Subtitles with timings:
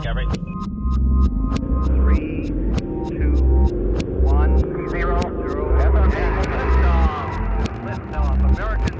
[0.00, 0.26] Discovery.
[1.84, 2.46] Three,
[3.10, 3.36] two,
[4.22, 5.20] one, zero, zero.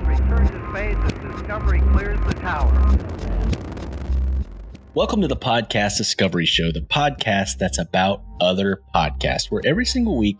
[0.04, 2.70] Return to space as Discovery clears the tower.
[4.94, 10.18] Welcome to the Podcast Discovery Show, the podcast that's about other podcasts, where every single
[10.18, 10.36] week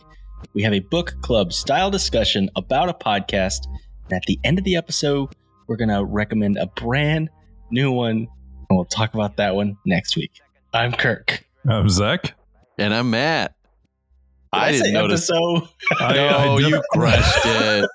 [0.53, 3.67] we have a book club style discussion about a podcast.
[4.05, 5.31] And at the end of the episode,
[5.69, 7.31] we're going to recommend a brand
[7.71, 8.29] new one,
[8.69, 10.33] and we'll talk about that one next week.
[10.73, 11.45] I'm Kirk.
[11.69, 12.35] I'm Zach.
[12.79, 13.55] And I'm Matt.
[14.53, 15.29] Did I, say didn't notice.
[15.31, 15.69] episode?
[16.01, 17.91] I, no, I def- you crushed it.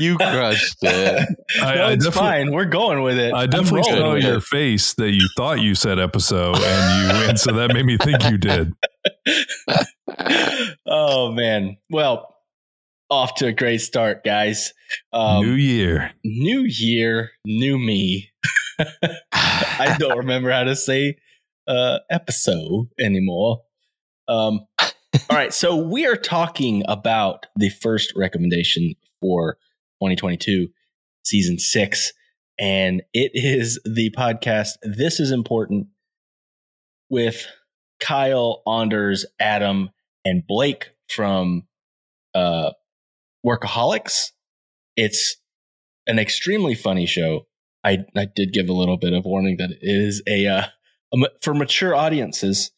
[0.00, 1.28] You crushed it.
[1.62, 2.52] I, no, it's definitely, fine.
[2.52, 3.32] We're going with it.
[3.34, 4.44] I definitely rolling saw with your it.
[4.44, 8.24] face that you thought you said episode, and you and so that made me think
[8.30, 8.72] you did.
[10.86, 11.76] oh man.
[11.90, 12.36] Well,
[13.10, 14.72] off to a great start, guys.
[15.12, 16.12] Um, New year.
[16.24, 18.30] new year, new me.
[19.32, 21.16] I don't remember how to say
[21.70, 23.62] uh, episode anymore.
[24.28, 24.90] Um, all
[25.30, 29.54] right, so we are talking about the first recommendation for
[30.02, 30.68] 2022,
[31.24, 32.12] season six,
[32.58, 34.70] and it is the podcast.
[34.82, 35.86] This is important
[37.08, 37.46] with
[38.00, 39.90] Kyle, Anders, Adam,
[40.24, 41.68] and Blake from
[42.34, 42.70] uh,
[43.46, 44.32] Workaholics.
[44.96, 45.36] It's
[46.08, 47.46] an extremely funny show.
[47.84, 50.64] I I did give a little bit of warning that it is a, uh,
[51.42, 52.70] for mature audiences.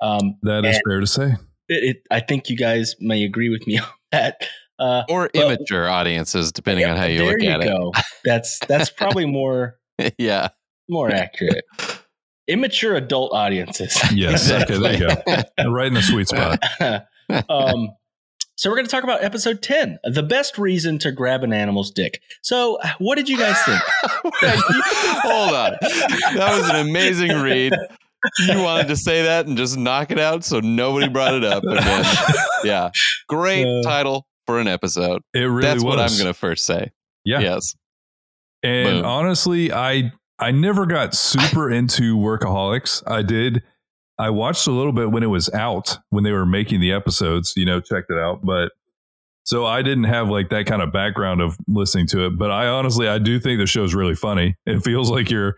[0.00, 1.32] Um, That is fair to say.
[1.68, 4.46] it, it, I think you guys may agree with me on that.
[4.78, 7.92] Uh, Or Well, immature audiences, depending on how you there look you at go.
[8.24, 9.78] That's that's probably more
[10.18, 10.48] yeah.
[10.88, 11.64] more accurate.
[12.48, 13.98] Immature adult audiences.
[14.12, 14.50] Yes.
[14.50, 14.78] Okay.
[14.78, 15.70] There you go.
[15.70, 16.62] Right in the sweet spot.
[17.50, 17.88] um,
[18.56, 21.90] so we're going to talk about episode ten, the best reason to grab an animal's
[21.90, 22.20] dick.
[22.42, 23.80] So, what did you guys think?
[25.22, 25.76] Hold on.
[25.80, 27.72] That was an amazing read.
[28.48, 31.62] You wanted to say that and just knock it out, so nobody brought it up.
[31.64, 32.04] And then,
[32.64, 32.90] yeah,
[33.28, 35.22] great Uh, title for an episode.
[35.34, 35.84] It really That's was.
[35.84, 36.90] what I'm going to first say.
[37.24, 37.40] Yeah.
[37.40, 37.74] Yes.
[38.62, 39.04] And Boom.
[39.04, 43.02] honestly, I I never got super into workaholics.
[43.06, 43.62] I did.
[44.18, 47.54] I watched a little bit when it was out when they were making the episodes.
[47.56, 48.72] You know, checked it out, but.
[49.44, 52.66] So I didn't have like that kind of background of listening to it, but I
[52.66, 54.56] honestly I do think the show's really funny.
[54.66, 55.54] It feels like you're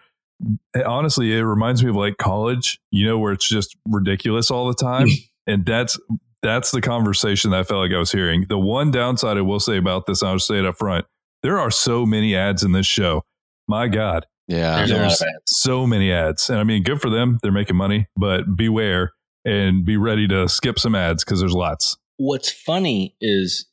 [0.87, 4.75] honestly it reminds me of like college, you know, where it's just ridiculous all the
[4.75, 5.09] time,
[5.47, 5.99] and that's
[6.43, 8.47] that's the conversation that I felt like I was hearing.
[8.49, 11.07] The one downside I will say about this, I'll just say it up front,
[11.43, 13.23] there are so many ads in this show.
[13.67, 14.77] My God, Yeah.
[14.79, 15.43] There's a lot of there's ads.
[15.47, 17.39] so many ads, and I mean, good for them.
[17.43, 19.13] They're making money, but beware
[19.45, 21.97] and be ready to skip some ads because there's lots.
[22.17, 23.67] What's funny is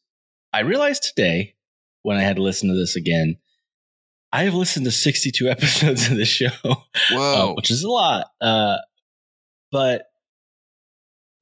[0.54, 1.56] I realized today
[2.04, 3.38] when I had to listen to this again,
[4.32, 6.76] I have listened to 62 episodes of this show, uh,
[7.12, 7.54] Whoa.
[7.56, 8.28] which is a lot.
[8.42, 8.78] Uh,
[9.72, 10.04] but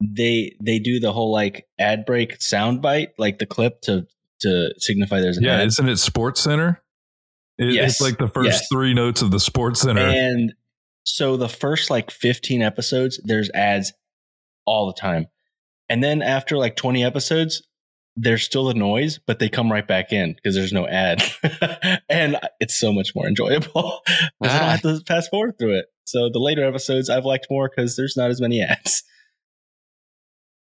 [0.00, 4.06] they they do the whole like ad break sound bite, like the clip to
[4.40, 5.66] to signify there's an Yeah, ad.
[5.68, 6.82] isn't it Sports Center?
[7.58, 8.66] It- Yes, It's like the first yes.
[8.72, 10.00] three notes of the Sports Center.
[10.06, 10.52] And
[11.04, 13.92] so the first like 15 episodes, there's ads
[14.66, 15.26] all the time.
[15.88, 17.62] And then after like 20 episodes,
[18.16, 21.22] there's still the noise, but they come right back in because there's no ad.
[22.08, 24.00] and it's so much more enjoyable
[24.40, 24.70] because I don't Ah.
[24.70, 25.86] have to fast forward through it.
[26.04, 29.02] So the later episodes I've liked more because there's not as many ads.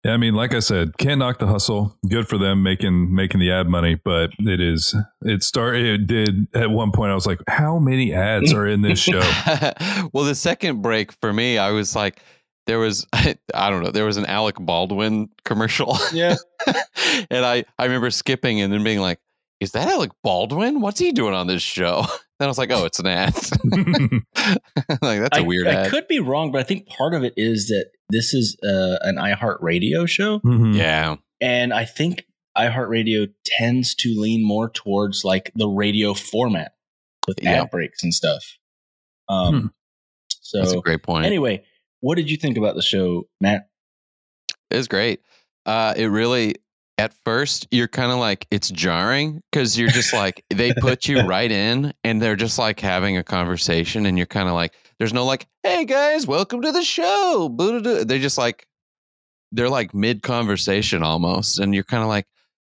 [0.04, 1.96] Yeah, I mean, like I said, can't knock the hustle.
[2.08, 5.84] Good for them making making the ad money, but it is it started.
[5.84, 7.12] It did at one point.
[7.12, 9.20] I was like, how many ads are in this show?
[10.12, 12.20] well, the second break for me, I was like,
[12.66, 13.36] there was, I,
[13.70, 15.96] don't know, there was an Alec Baldwin commercial.
[16.12, 16.36] Yeah.
[17.30, 19.18] and I, I remember skipping and then being like,
[19.62, 20.80] is that Alec Baldwin?
[20.80, 22.04] What's he doing on this show?
[22.38, 23.34] Then I was like, oh, it's an ad.
[25.00, 25.90] like, that's a I, weird I ad.
[25.90, 29.14] could be wrong, but I think part of it is that this is uh, an
[29.16, 30.40] iHeartRadio show.
[30.40, 30.76] Mhm.
[30.76, 31.16] yeah.
[31.40, 32.26] And I think
[32.58, 36.72] iHeartRadio tends to lean more towards like the radio format
[37.28, 37.62] with Yeah.
[37.62, 38.44] ad breaks and stuff.
[39.28, 39.66] Um, Hmm.
[40.58, 41.24] That's a so great point.
[41.26, 41.62] anyway,
[42.00, 43.68] what did you think about the show, Matt?
[44.70, 45.20] It was great.
[45.64, 46.56] Uh, it really,
[47.02, 51.18] at first, you're kind of like, it's jarring because you're just like, they put you
[51.26, 54.06] right in and they're just like having a conversation.
[54.06, 57.52] And you're kind of like, there's no like, hey guys, welcome to the show.
[58.06, 58.68] They're just like,
[59.50, 61.58] they're like mid conversation almost.
[61.58, 62.28] And you're kind of like,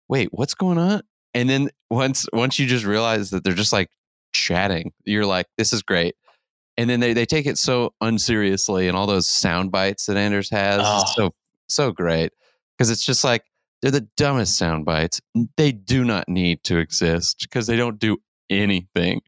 [0.09, 1.03] wait, what's going on?
[1.35, 3.91] And then once, once you just realize that they're just like
[4.33, 6.15] chatting, you're like, this is great.
[6.75, 10.49] And then they, they take it so unseriously and all those sound bites that Anders
[10.49, 10.81] has.
[10.83, 11.03] Oh.
[11.03, 11.33] is so
[11.67, 12.31] so great
[12.77, 13.43] because it's just like
[13.83, 15.19] they're the dumbest sound bites.
[15.57, 18.17] They do not need to exist because they don't do
[18.49, 19.21] anything.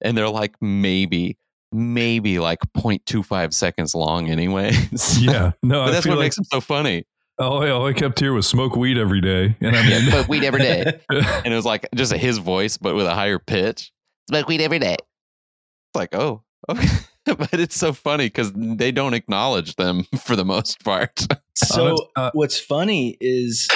[0.00, 1.36] And they're like maybe
[1.70, 5.18] maybe like 0.25 seconds long, anyways.
[5.22, 7.04] Yeah, no, but that's what like makes them so funny.
[7.38, 10.28] all, I- all I kept here was smoke weed every day, and I mean, Smoke
[10.28, 13.92] weed every day, and it was like just his voice, but with a higher pitch.
[14.30, 14.94] Smoke weed every day.
[14.94, 16.86] It's like, oh, okay.
[17.26, 21.26] but it's so funny because they don't acknowledge them for the most part.
[21.54, 23.68] So uh, what's funny is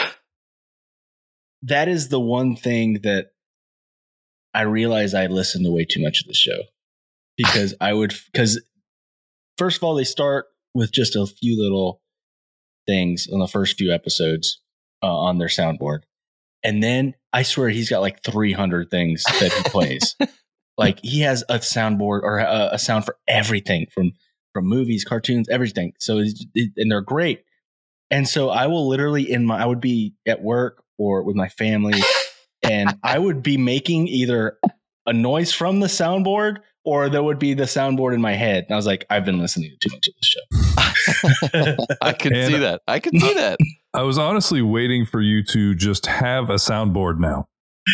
[1.62, 3.26] that is the one thing that
[4.55, 6.59] I realize I listened to way too much of the show
[7.37, 8.62] because I would because
[9.59, 12.00] first of all they start with just a few little
[12.87, 14.61] things on the first few episodes
[15.03, 16.00] uh, on their soundboard,
[16.62, 20.17] and then I swear he's got like three hundred things that he plays.
[20.79, 24.12] like he has a soundboard or a, a sound for everything from
[24.53, 25.93] from movies, cartoons, everything.
[25.99, 27.44] So it's- it, and they're great.
[28.11, 31.49] And so I will literally in my I would be at work or with my
[31.49, 32.00] family
[32.62, 34.56] and I would be making either
[35.06, 38.64] a noise from the soundboard or there would be the soundboard in my head.
[38.69, 41.96] And I was like, I've been listening to too much of this show.
[42.02, 42.82] I can And- see that.
[42.87, 43.58] I can see that.
[43.94, 47.46] I was honestly waiting for you to just have a soundboard now.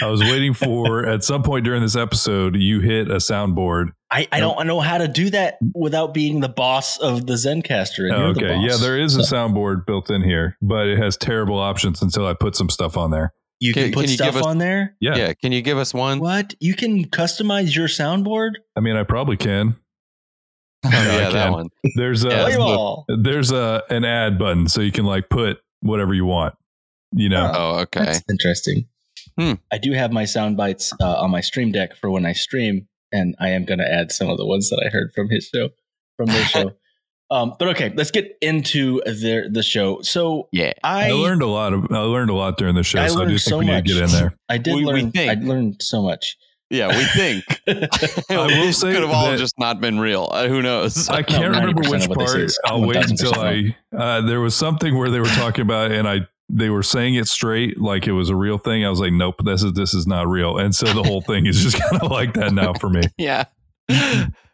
[0.03, 3.93] I was waiting for at some point during this episode you hit a soundboard.
[4.11, 8.05] I, I don't know how to do that without being the boss of the Zencastr.
[8.07, 8.81] And Oh, you're the okay, yeah, boss.
[8.81, 12.55] there is a soundboard built in here, but it has terrible options until I put
[12.57, 13.33] some stuff on there.
[13.61, 14.95] You can, Can- put can you stuff us- on there.
[15.01, 15.33] Yeah, Yeah.
[15.35, 16.21] Can you give us one?
[16.21, 16.55] What?
[16.61, 18.53] You can customize your soundboard?
[18.77, 19.77] I mean, I probably can.
[20.85, 21.53] Oh, I yeah, that can.
[21.53, 21.69] one.
[21.97, 23.05] There's a Yeah, Play that's the- ball.
[23.09, 26.55] there's a an add button, so you can like put whatever you want.
[27.13, 28.05] You know, Oh, oh okay.
[28.05, 28.87] That's interesting.
[29.39, 29.53] Hmm.
[29.73, 32.89] I do have my sound bites uh, on my stream deck for when I stream,
[33.13, 35.49] and I am going to add some of the ones that I heard from his
[35.55, 35.69] show,
[36.17, 36.73] from their show.
[37.31, 40.01] Um, but okay, let's get into their the show.
[40.01, 40.73] So Yeah.
[40.83, 43.17] I I learned a lot of I learned a lot during the show, I so
[43.17, 43.85] I learned do think so we need much.
[43.85, 44.35] to get in there.
[44.49, 45.11] I did We- we learn.
[45.13, 45.31] think.
[45.31, 46.39] I learned so much.
[46.71, 47.45] Yeah, we think.
[48.31, 50.31] I will this say could have all just not been real.
[50.33, 51.07] Uh, who knows?
[51.11, 52.53] I can't remember which of what they say part.
[52.65, 53.77] I'll wait until I.
[53.95, 57.29] Uh, there was something where they were talking about, and I they were saying it
[57.29, 58.85] straight like it was a real thing.
[58.85, 60.59] I was like, nope, this is this is not real.
[60.59, 63.03] And so the whole thing is just kind of like that now for me.
[63.19, 63.45] yeah.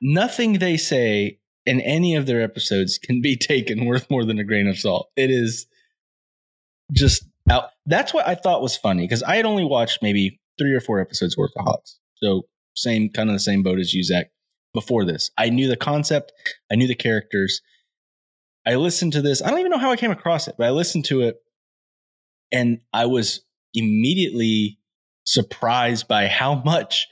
[0.02, 4.44] Nothing they say in any of their episodes can be taken worth more than a
[4.44, 5.08] grain of salt.
[5.17, 5.67] It is
[6.93, 7.70] just out.
[7.87, 11.00] That's what I thought was funny because I had only watched maybe three or four
[11.00, 11.99] episodes worth of Hawks.
[12.17, 12.43] So
[12.75, 14.26] same kind of the same boat as you, Zach.
[14.73, 16.32] Before this, I knew the concept,
[16.70, 17.61] I knew the characters.
[18.67, 19.40] I listened to this.
[19.40, 21.37] I don't even know how I came across it, but I listened to it,
[22.54, 23.40] and I was
[23.74, 24.78] immediately
[25.24, 27.06] surprised by how much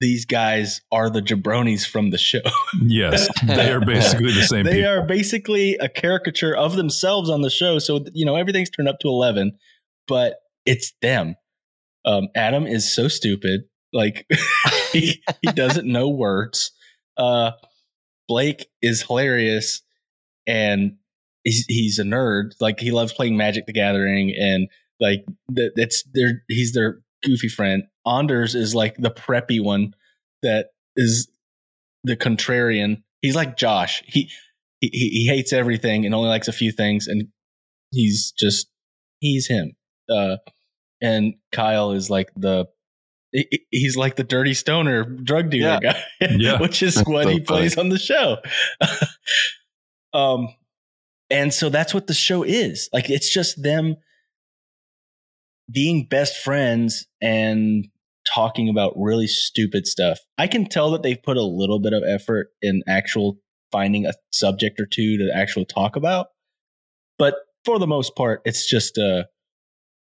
[0.00, 2.40] these guys are the jabronis from the show.
[2.84, 4.90] Yes, they are basically the same they people.
[4.90, 7.78] are basically a caricature of themselves on the show.
[7.78, 9.56] So you know everything's turned up to eleven,
[10.08, 10.36] but
[10.66, 11.36] it's them.
[12.04, 13.62] Um, Adam is so stupid,
[13.92, 14.26] like
[14.92, 16.72] he he doesn't know words.
[17.16, 17.52] Uh,
[18.26, 19.82] Blake is hilarious,
[20.46, 20.96] and
[21.44, 22.52] he's he's a nerd.
[22.60, 24.68] Like he loves playing Magic the Gathering, and
[25.00, 27.84] like that it's their he's their goofy friend.
[28.06, 29.94] Anders is like the preppy one
[30.42, 31.30] that is
[32.04, 33.02] the contrarian.
[33.20, 34.02] He's like Josh.
[34.06, 34.30] He
[34.80, 37.28] he he hates everything and only likes a few things, and
[37.90, 38.68] he's just
[39.20, 39.72] he's him.
[40.10, 40.36] Uh,
[41.00, 42.66] and Kyle is like the
[43.70, 46.60] he's like the dirty stoner drug dealer guy, Yeah.
[46.60, 48.38] which is That's what so he plays on the show.
[50.12, 50.48] um,
[51.32, 52.90] and so that's what the show is.
[52.92, 53.96] Like it's just them
[55.72, 57.88] being best friends and
[58.32, 60.18] talking about really stupid stuff.
[60.36, 63.38] I can tell that they've put a little bit of effort in actual
[63.72, 66.26] finding a subject or two to actually talk about,
[67.18, 69.24] but for the most part, it's just uh,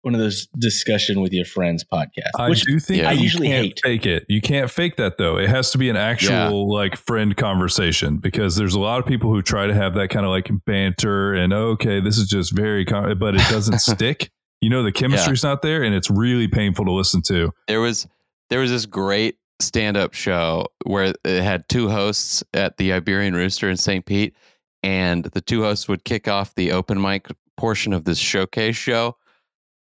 [0.01, 2.29] one of those discussion with your friends podcast.
[2.37, 3.09] I which do think Yeah.
[3.09, 3.79] I you usually can't hate.
[3.83, 4.25] fake it.
[4.29, 5.37] You can't fake that though.
[5.37, 6.49] It has to be an actual Yeah.
[6.49, 10.25] like friend conversation because there's a lot of people who try to have that kind
[10.25, 14.31] of like banter and okay, this is just very, com-, but it doesn't stick.
[14.61, 17.51] You know, the chemistry's not there, and it's really painful to listen to.
[17.67, 18.07] there was
[18.49, 23.69] there was this great stand-up show where it had two hosts at the Iberian Rooster
[23.69, 24.05] in St.
[24.05, 24.33] Pete,
[24.83, 27.27] and the two hosts would kick off the open mic
[27.57, 29.15] portion of this showcase show,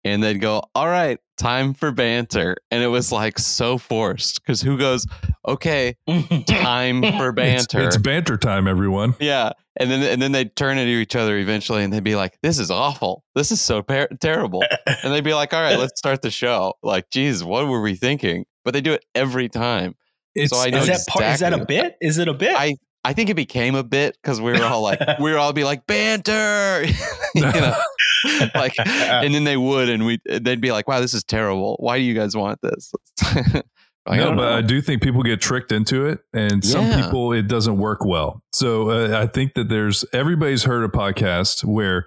[0.04, 4.60] and they'd go, "All right, time for banter," and it was like so forced because
[4.60, 5.06] who goes,
[5.46, 5.96] "Okay,
[6.46, 7.82] time for banter"?
[7.82, 9.14] it's banter time, everyone.
[9.20, 12.38] yeah, and then and then they'd turn into each other eventually, and they'd be like,
[12.42, 13.24] "This is awful.
[13.34, 14.62] This is so par- terrible."
[15.02, 17.94] and they'd be like, "All right, let's start the show." Like, geez, what were we
[17.94, 18.44] thinking?
[18.64, 19.94] But they do it every time.
[20.34, 21.24] It's, I know is that part?
[21.26, 21.96] Is that a bit?
[22.00, 22.54] Is it a bit?
[22.56, 25.52] I I think it became a bit because we were all like, we were all
[25.52, 26.84] be like banter,
[27.34, 27.52] you know,
[28.54, 31.76] like, and then they would, and we they'd be like, "Wow, this is terrible.
[31.78, 32.92] Why do you guys want this?"
[34.06, 34.52] I no, but.
[34.52, 38.42] I do think people get tricked into it, and some people it doesn't work well.
[38.52, 42.06] So uh, I think that there's everybody's heard a podcast where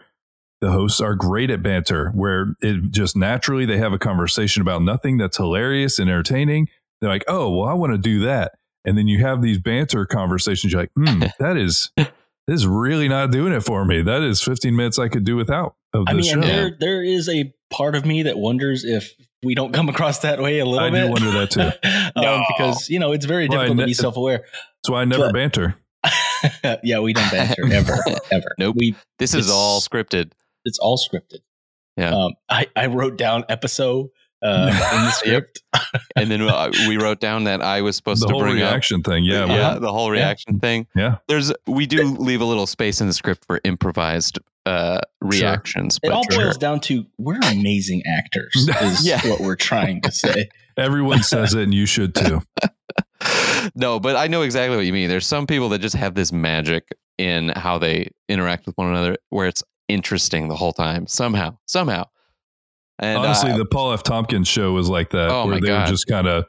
[0.62, 4.84] the hosts are great at banter, where it just naturally they have a conversation about
[4.84, 6.68] nothing that's hilarious and entertaining.
[7.02, 8.54] They're like, "Oh, well, I want to do that,"
[8.86, 10.72] and then you have these banter conversations.
[10.72, 11.92] You're like, "Hmm, that is."
[12.48, 14.02] This is really not doing it for me.
[14.02, 16.40] That is 15 minutes I could do without of I mean, show.
[16.42, 19.12] there there is a part of me that wonders if
[19.44, 21.02] we don't come across that way a little bit.
[21.04, 21.62] I do wonder that too.
[22.16, 22.44] um, No.
[22.58, 24.38] because you know it's very Well, I difficult to be self aware.
[24.40, 25.76] That's why I never But- banter.
[26.84, 27.98] yeah, we don't banter ever,
[28.32, 28.56] ever.
[28.58, 28.76] Nope.
[28.80, 30.32] We this is all scripted.
[30.64, 31.40] it's all scripted.
[31.98, 32.12] Yeah.
[32.16, 34.08] Um, I I wrote down episode
[34.44, 35.64] uh, in the script.
[36.16, 38.72] And then uh, we wrote down that I was supposed The to whole bring up
[38.72, 39.24] reaction thing.
[39.24, 39.46] Yeah.
[39.46, 40.88] yeah, well, the whole reaction thing.
[40.96, 41.18] Yeah.
[41.28, 45.98] There's we do leave a little space in the script for improvised uh reactions.
[45.98, 46.44] It But all sure.
[46.46, 48.54] boils down to we're amazing actors.
[48.82, 49.26] Is Yeah.
[49.28, 50.50] what we're trying to say.
[50.78, 52.42] Everyone says it, and you should too.
[53.76, 55.10] no, but I know exactly what you mean.
[55.10, 59.18] There's some people that just have this magic in how they interact with one another
[59.30, 62.06] where it's interesting the whole time somehow, somehow.
[63.00, 64.04] And Honestly, uh, the Paul F.
[64.04, 65.82] Tompkins show was like that, Oh, where they God.
[65.88, 66.46] were just kind of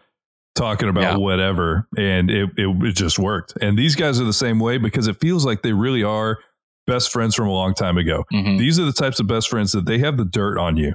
[0.55, 1.17] talking about Yeah.
[1.19, 3.55] whatever, and it, it it just worked.
[3.61, 6.39] And these guys are the same way because it feels like they really are
[6.87, 8.25] best friends from a long time ago.
[8.33, 8.59] Mhm.
[8.59, 10.95] These are the types of best friends that they have the dirt on you,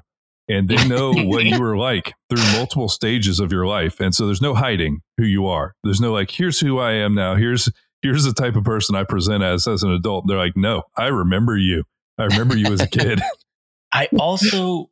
[0.49, 4.25] and they know what you were like through multiple stages of your life, and so
[4.25, 5.75] there's no hiding who you are.
[5.83, 7.35] There's no like, here's who I am now.
[7.35, 7.69] Here's
[8.01, 10.25] here's the type of person I present as as an adult.
[10.27, 11.83] They're like, no, I remember you.
[12.17, 13.21] I remember you as a kid.
[13.93, 14.89] I also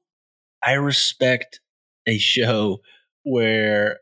[0.66, 1.60] I respect
[2.08, 2.82] a show
[3.24, 4.00] where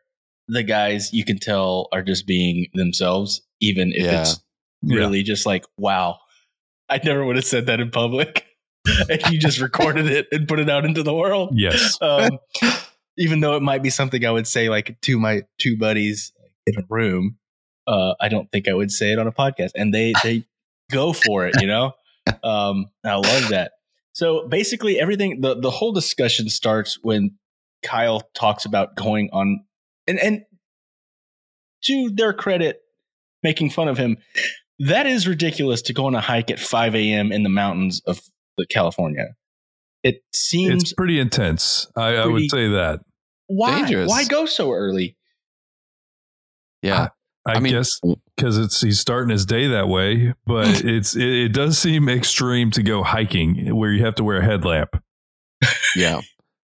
[0.47, 4.21] the guys you can tell are just being themselves, even if Yeah.
[4.21, 4.39] it's
[4.81, 4.95] Yeah.
[4.97, 6.17] really just like, wow,
[6.89, 8.45] I never would have said that in public.
[9.09, 11.51] and you just recorded it and put it out into the world.
[11.53, 11.97] Yes.
[12.01, 12.39] Um,
[13.17, 16.31] even though it might be something I would say like to my two buddies
[16.65, 17.37] in a room,
[17.87, 19.71] uh, I don't think I would say it on a podcast.
[19.75, 20.45] And they they
[20.91, 21.93] go for it, you know.
[22.43, 23.71] Um, I love that.
[24.13, 27.37] So basically, everything the the whole discussion starts when
[27.83, 29.61] Kyle talks about going on,
[30.07, 30.41] and and
[31.83, 32.81] to their credit,
[33.43, 34.17] making fun of him.
[34.79, 37.33] That is ridiculous to go on a hike at 5 a.m.
[37.33, 38.21] in the mountains of
[38.57, 39.35] the California.
[40.03, 41.85] It seems It's pretty intense.
[41.97, 43.01] I, I would say that.
[43.47, 44.07] why dangerous.
[44.07, 45.17] why go so early?
[46.81, 47.09] yeah.
[47.47, 47.99] I, I mean- guess
[48.35, 52.71] because it's he's starting his day that way, but it's it, it does seem extreme
[52.71, 55.01] to go hiking where you have to wear a headlamp.
[55.95, 56.21] Yeah.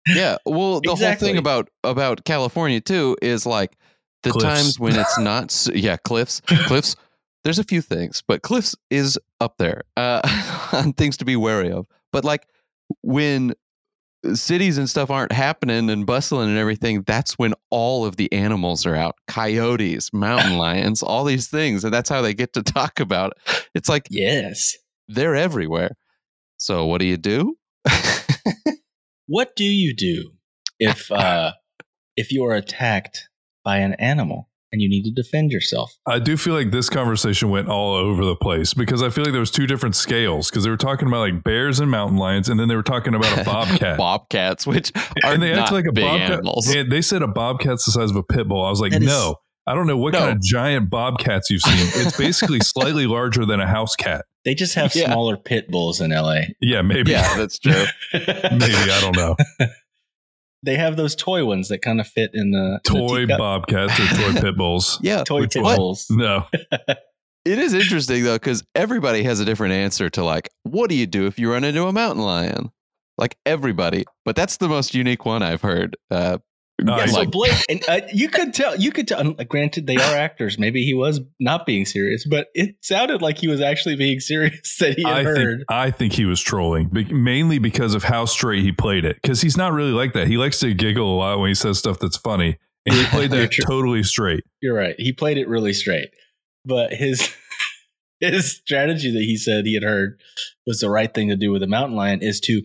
[0.07, 0.37] Yeah.
[0.45, 1.27] Well, the Exactly.
[1.27, 3.75] whole thing about about California too is like
[4.23, 4.45] the Cliffs.
[4.45, 6.41] times when it's not yeah, cliffs.
[6.65, 6.95] Cliffs.
[7.43, 10.21] There's a few things, but cliffs is up there uh
[10.73, 11.87] on things to be wary of.
[12.11, 12.47] But like
[13.01, 13.53] when
[14.33, 18.85] cities and stuff aren't happening and bustling and everything, that's when all of the animals
[18.85, 19.15] are out.
[19.27, 23.67] Coyotes, mountain lions, all these things, and that's how they get to talk about it.
[23.73, 24.75] It's like Yes.
[25.07, 25.95] they're everywhere.
[26.57, 27.55] So what do you do?
[29.27, 30.31] What do you do
[30.79, 31.51] if uh
[32.17, 33.29] if you are attacked
[33.63, 35.91] by an animal and you need to defend yourself?
[36.05, 39.31] I do feel like this conversation went all over the place because I feel like
[39.33, 42.49] there was two different scales because they were talking about like bears and mountain lions,
[42.49, 43.97] and then they were talking about a bobcat.
[43.97, 44.91] Bobcats, which
[45.23, 46.31] are and they not act like a big bobcat.
[46.31, 46.65] animals.
[46.71, 48.63] They, they said a bobcat's the size of a pit bull.
[48.65, 49.35] I was like, That is- no,
[49.67, 50.19] I don't know what No.
[50.19, 51.87] kind of giant bobcats you've seen.
[52.05, 54.25] It's basically slightly larger than a house cat.
[54.45, 55.05] They just have Yeah.
[55.11, 56.41] smaller pit bulls in LA.
[56.61, 57.11] Yeah, maybe.
[57.11, 57.83] Yeah, that's true.
[58.13, 59.35] Maybe I don't know.
[60.63, 63.99] They have those toy ones that kind of fit in the in the Toy bobcats
[63.99, 64.99] or toy pit bulls.
[65.03, 66.07] Yeah, toy Which pit bulls.
[66.09, 66.45] No,
[67.45, 71.07] it is interesting though because everybody has a different answer to like, what do you
[71.07, 72.71] do if you run into a mountain lion?
[73.17, 75.97] Like everybody, but that's the most unique one I've heard.
[76.09, 76.37] Uh,
[76.85, 79.33] Yeah, so Blake, and uh, you could tell, you could tell.
[79.33, 80.57] Granted, they are actors.
[80.57, 84.77] Maybe he was not being serious, but it sounded like he was actually being serious.
[84.79, 85.57] That he had I heard.
[85.59, 89.17] think I think he was trolling, mainly because of how straight he played it.
[89.21, 90.27] Because he's not really like that.
[90.27, 93.31] He likes to giggle a lot when he says stuff that's funny, and he played
[93.31, 94.43] that totally straight.
[94.61, 94.95] You're right.
[94.97, 96.09] He played it really straight,
[96.65, 97.33] but his
[98.19, 100.19] his strategy that he said he had heard
[100.65, 102.61] was the right thing to do with a mountain lion is to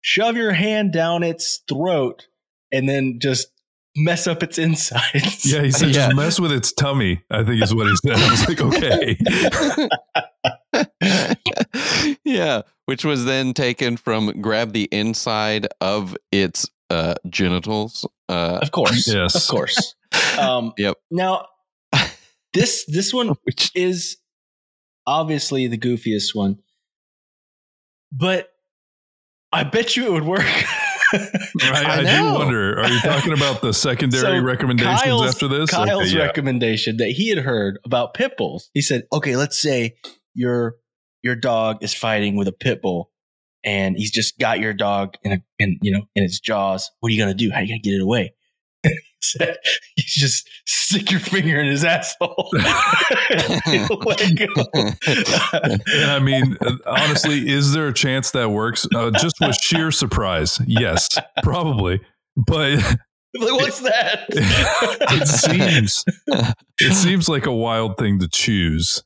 [0.00, 2.26] shove your hand down its throat
[2.72, 3.48] and then just
[3.96, 5.44] mess up its insides.
[5.52, 6.06] Yeah, he said Yeah.
[6.06, 7.22] just mess with its tummy.
[7.30, 8.16] I think is what he said.
[8.16, 8.60] I was like,
[11.02, 12.16] okay.
[12.24, 18.06] yeah, which was then taken from grab the inside of its uh, genitals.
[18.28, 19.06] Uh, of course.
[19.14, 19.34] Yes.
[19.34, 19.94] of course.
[20.38, 20.96] Um, Yep.
[21.10, 21.46] Now,
[22.54, 24.16] this this one which is
[25.06, 26.58] obviously the goofiest one,
[28.10, 28.48] but
[29.52, 30.46] I bet you it would work.
[31.70, 32.80] Right, I I, do wonder.
[32.80, 35.70] Are you talking about the secondary So recommendations Kyle's- after this?
[35.70, 36.24] Kyle's Okay, yeah.
[36.24, 38.70] recommendation that he had heard about pit bulls.
[38.74, 39.96] He said, "Okay, let's say
[40.34, 40.76] your
[41.22, 43.10] your dog is fighting with a pit bull,
[43.64, 46.90] and he's just got your dog in a in you know in its jaws.
[47.00, 47.50] What are you gonna do?
[47.50, 48.34] How are you gonna get it away?"
[49.22, 49.56] He said,
[49.96, 52.50] "You just stick your finger in his asshole.
[52.52, 53.64] Let
[54.36, 54.46] go."
[55.06, 58.86] And I mean, uh, honestly, is there a chance that works?
[58.94, 61.08] Uh, just with sheer surprise, yes,
[61.42, 62.00] probably.
[62.36, 62.78] But
[63.38, 64.26] like, what's that?
[64.30, 66.04] it seems
[66.80, 69.02] it seems like a wild thing to choose.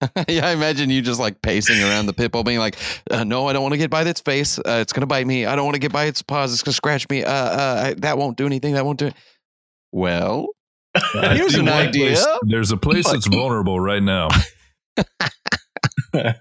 [0.28, 2.76] yeah, I imagine you just like pacing around the pit bull, being like,
[3.10, 4.58] uh, "No, I don't want to get by its face.
[4.58, 5.46] Uh, it's gonna bite me.
[5.46, 6.52] I don't want to get by its paws.
[6.52, 7.24] It's gonna scratch me.
[7.24, 8.74] Uh, uh, I- that won't do anything.
[8.74, 9.14] That won't do it."
[9.92, 10.48] Well,
[10.94, 12.10] I Here's an idea.
[12.12, 14.28] place- there's a place that's vulnerable right now.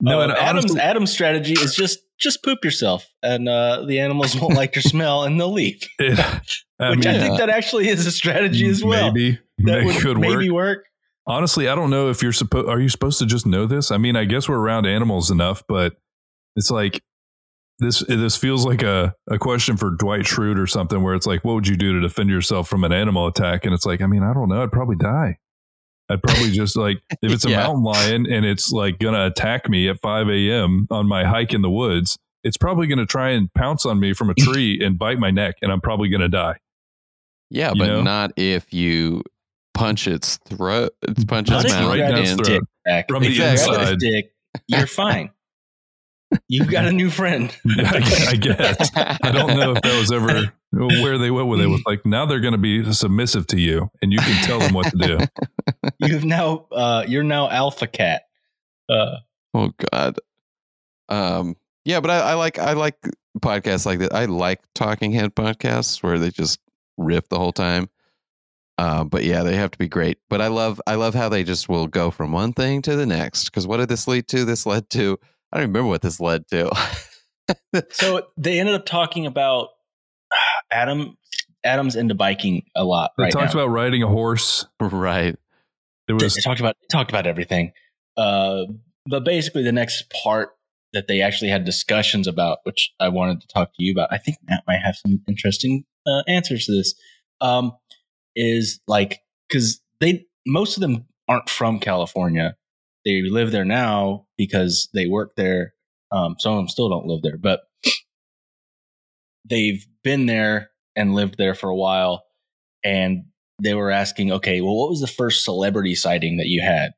[0.00, 3.98] No, Um, and Adam's honestly- Adam's strategy is just just poop yourself, and uh, the
[3.98, 5.82] animals won't like your smell, and they'll leave.
[5.98, 6.18] It-
[6.78, 9.12] I Which mean, I think that actually is a strategy as well.
[9.12, 10.28] Maybe that may- would could work.
[10.38, 10.84] maybe work.
[11.30, 12.68] Honestly, I don't know if you're supposed.
[12.68, 13.90] Are you supposed to just know this?
[13.90, 15.94] I mean, I guess we're around animals enough, but
[16.56, 17.02] it's like
[17.78, 18.00] this.
[18.00, 21.54] This feels like a a question for Dwight Schrute or something, where it's like, what
[21.54, 23.64] would you do to defend yourself from an animal attack?
[23.64, 24.60] And it's like, I mean, I don't know.
[24.62, 25.38] I'd probably die.
[26.08, 27.58] I'd probably just like if it's a Yeah.
[27.58, 30.88] mountain lion and it's like gonna attack me at 5 a.m.
[30.90, 32.18] on my hike in the woods.
[32.42, 35.54] It's probably gonna try and pounce on me from a tree and bite my neck,
[35.62, 36.56] and I'm probably gonna die.
[37.50, 38.02] yeah, You but know?
[38.02, 39.22] not if you
[39.74, 40.92] punch its throat,
[41.28, 42.48] punch Not its if mouth, grab down its and throat.
[42.60, 43.08] dick back.
[43.08, 43.98] From if the you grab its inside.
[43.98, 44.32] dick,
[44.68, 45.30] you're fine.
[46.48, 47.54] You've got a new friend.
[47.78, 48.90] I, I guess.
[48.94, 51.64] I don't know if that was ever where they went with it.
[51.64, 54.60] It was like now they're going to be submissive to you, and you can tell
[54.60, 55.18] them what to do.
[55.98, 58.22] You've now uh, you're now alpha cat.
[58.88, 59.16] Uh,
[59.52, 60.16] Oh God.
[61.08, 61.56] Um.
[61.84, 62.94] Yeah, but I, I like I like
[63.40, 64.14] podcasts like that.
[64.14, 66.60] I like talking head podcasts where they just
[66.96, 67.88] riff the whole time.
[68.80, 70.16] Uh, but yeah, they have to be great.
[70.30, 73.04] But I love I love how they just will go from one thing to the
[73.04, 73.44] next.
[73.44, 74.46] Because what did this lead to?
[74.46, 75.18] This led to
[75.52, 76.70] I don't remember what this led to.
[77.90, 79.68] so they ended up talking about
[80.72, 81.18] Adam.
[81.62, 83.60] Adam's into biking a lot They right talked now.
[83.60, 84.64] about riding a horse.
[84.80, 85.36] right.
[86.08, 87.72] There they was talked about they talked about everything.
[88.16, 88.62] Uh,
[89.06, 90.56] but basically, the next part
[90.94, 94.16] that they actually had discussions about, which I wanted to talk to you about, I
[94.16, 96.94] think Matt might have some interesting uh, answers to this.
[97.42, 97.72] Um,
[98.36, 102.56] is like because they most of them aren't from California.
[103.04, 105.74] They live there now because they work there.
[106.12, 107.60] Um, some of them still don't live there, but
[109.48, 112.24] they've been there and lived there for a while.
[112.84, 113.24] And
[113.62, 116.92] they were asking, okay, well, what was the first celebrity sighting that you had?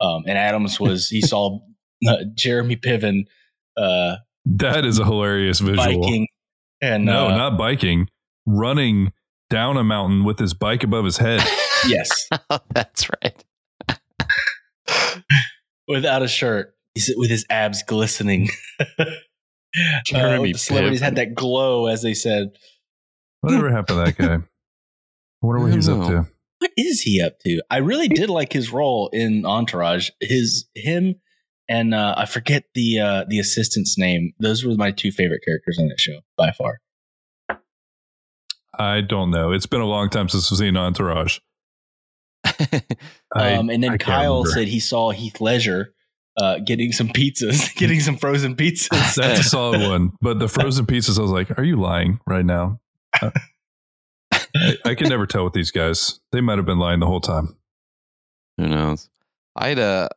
[0.00, 1.60] Um, and Adams was he saw
[2.08, 3.26] uh, Jeremy Piven
[3.76, 4.16] uh,
[4.46, 6.00] that is a hilarious visual.
[6.00, 6.28] biking,
[6.80, 8.08] and no, uh, not biking,
[8.46, 9.12] running
[9.50, 11.40] down a mountain with his bike above his head.
[11.86, 12.28] yes,
[12.74, 13.44] That's right.
[15.88, 18.48] without a shirt, He's- with his abs glistening.
[20.06, 21.04] Jeremy uh, the celebrities Piven.
[21.04, 22.50] had that glow, as they said.
[23.40, 24.34] Whatever happened to that guy?
[24.34, 24.40] I
[25.42, 26.26] wonder what I he's don't up to.
[26.60, 27.60] What is he up to?
[27.68, 30.10] I really did like his role in Entourage.
[30.20, 31.16] His him
[31.68, 34.32] and uh, I forget the uh, the assistant's name.
[34.38, 36.80] Those were my two favorite characters on that show by far.
[38.78, 39.52] I don't know.
[39.52, 41.38] It's been a long time since I've seen Entourage.
[42.44, 45.94] I- um, and then I Kyle said he saw Heath Ledger
[46.36, 49.14] uh, getting some pizzas, getting some frozen pizzas.
[49.14, 50.12] That's a solid one.
[50.20, 52.80] But the frozen pizzas, I was like, are you lying right now?
[53.20, 53.30] Uh,
[54.32, 56.20] I, I can never tell with these guys.
[56.32, 57.56] They might have been lying the whole time.
[58.58, 59.08] Who knows?
[59.56, 60.08] I had a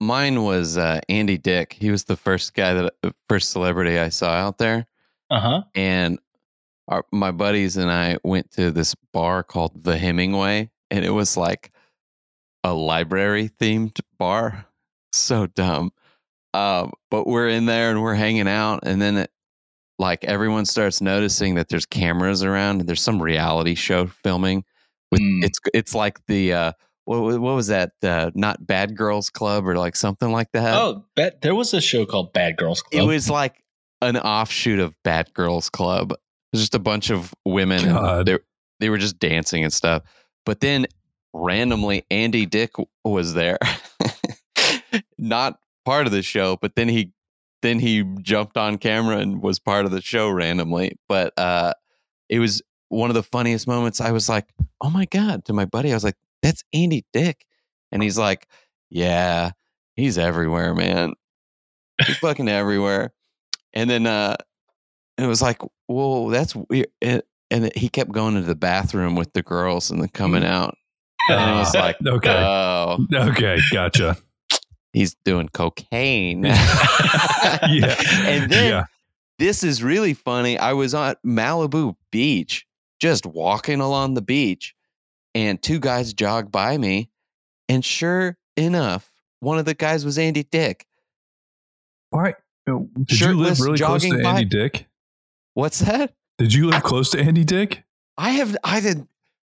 [0.00, 1.72] mine was uh, Andy Dick.
[1.78, 4.86] He was the first guy that uh, first celebrity I saw out there,
[5.30, 5.62] Uh huh.
[5.74, 6.18] and
[6.88, 11.36] our, my buddies and I went to this bar called the Hemingway, and it was
[11.36, 11.70] like
[12.62, 14.66] a library themed bar.
[15.12, 15.92] So dumb.
[16.52, 19.30] Um, but we're in there and we're hanging out, and then it,
[19.98, 24.64] like everyone starts noticing that there's cameras around, and there's some reality show filming.
[25.10, 25.44] With Mm.
[25.44, 26.72] it's it's like the uh,
[27.04, 27.92] what what was that?
[28.02, 30.74] Uh, not Bad Girls Club or like something like that.
[30.74, 33.02] Oh, bet there was a show called Bad Girls Club.
[33.02, 33.62] It was like
[34.02, 36.14] an offshoot of Bad Girls Club.
[36.54, 38.26] Was just a bunch of women God.
[38.26, 38.38] they
[38.78, 40.04] they were just dancing and stuff.
[40.46, 40.86] But then
[41.32, 42.70] randomly Andy Dick
[43.04, 43.58] was there.
[45.18, 47.10] Not part of the show, but then he
[47.62, 50.96] then he jumped on camera and was part of the show randomly.
[51.08, 51.72] But uh
[52.28, 54.00] it was one of the funniest moments.
[54.00, 54.46] I was like,
[54.80, 57.44] "Oh my god!" To my buddy, I was like, "That's Andy Dick,"
[57.90, 58.46] and he's like,
[58.90, 59.50] "Yeah,
[59.96, 61.14] he's everywhere, man.
[62.06, 63.12] He's fucking everywhere."
[63.72, 64.36] And then uh,
[65.18, 66.88] it was like, whoa, that's weird.
[67.00, 70.52] And, and he kept going into the bathroom with the girls and then coming mm-hmm.
[70.52, 70.76] out.
[71.28, 72.30] And it was like, okay.
[72.30, 74.16] oh, okay, gotcha.
[74.92, 76.44] he's doing cocaine.
[76.44, 77.96] yeah.
[78.24, 78.84] And then yeah.
[79.38, 80.58] this is really funny.
[80.58, 82.66] I was on Malibu Beach,
[83.00, 84.74] just walking along the beach,
[85.34, 87.10] and two guys jogged by me.
[87.68, 90.86] And sure enough, one of the guys was Andy Dick.
[92.10, 92.34] Why?
[92.68, 94.86] Uh, did you live really close to Andy by- Dick?
[95.54, 96.14] What's that?
[96.38, 97.84] Did you live close to Andy Dick?
[98.18, 99.06] I have I did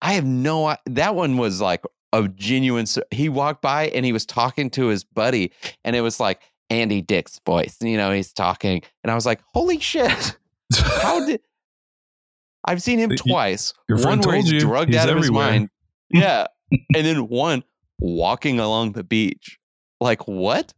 [0.02, 1.84] I have no i- that one was like
[2.14, 5.52] a genuine he walked by and he was talking to his buddy
[5.84, 7.78] and it was like Andy Dick's voice.
[7.82, 10.38] You know, he's talking and I was like, "Holy shit.
[10.76, 11.42] How did
[12.66, 13.74] I've seen him twice.
[13.88, 14.60] your one friend where he's you.
[14.60, 15.70] drugged He's out of his mind.
[16.12, 16.48] Yeah.
[16.72, 17.64] and then one
[18.00, 19.60] walking along the beach.
[20.02, 20.74] Like what?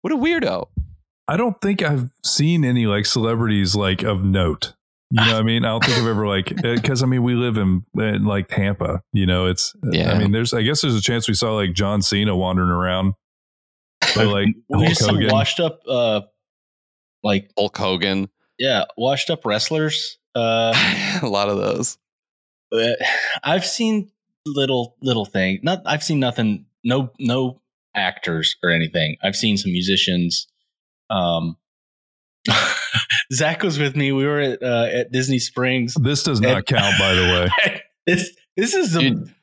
[0.00, 0.68] What a weirdo.
[1.26, 4.74] I don't think I've seen any like celebrities like of note.
[5.10, 5.64] You know what I mean?
[5.64, 9.00] I don't think I've ever like because I mean we live in, in like Tampa.
[9.12, 10.10] You know, it's Yeah.
[10.10, 13.14] I mean, there's I guess there's a chance we saw like John Cena wandering around,
[14.16, 15.30] or like we Hulk just some Hogan.
[15.30, 16.22] washed up, uh,
[17.22, 18.28] like Hulk Hogan.
[18.58, 20.18] yeah, washed up wrestlers.
[20.34, 20.72] Uh,
[21.22, 21.96] a lot of those.
[23.44, 24.10] I've seen
[24.44, 25.60] little little thing.
[25.62, 26.66] Not I've seen nothing.
[26.82, 27.60] No no
[27.94, 29.16] actors or anything.
[29.22, 30.48] I've seen some musicians.
[31.10, 31.56] Um,
[33.32, 34.12] Zach was with me.
[34.12, 35.94] We were at uh, at Disney Springs.
[36.00, 37.22] This does not And- count, by the
[37.66, 37.80] way.
[38.06, 39.34] this this is a Dude.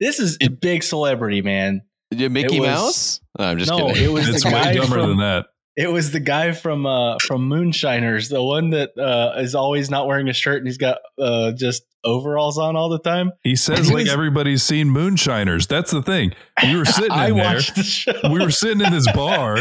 [0.00, 1.82] this is a big celebrity, man.
[2.10, 3.20] Mickey was- Mouse?
[3.38, 4.04] No, I'm just no, kidding.
[4.04, 5.46] it was It's the way guy dumber from than that.
[5.80, 10.08] It was the guy from uh from Moonshiners, the one that uh is always not
[10.08, 13.30] wearing a shirt and he's got uh just overalls on all the time.
[13.44, 15.68] He says he like was- everybody's seen moonshiners.
[15.68, 16.32] That's the thing.
[16.64, 17.54] We were sitting I in there.
[17.60, 18.12] the show.
[18.32, 19.58] we were sitting in this bar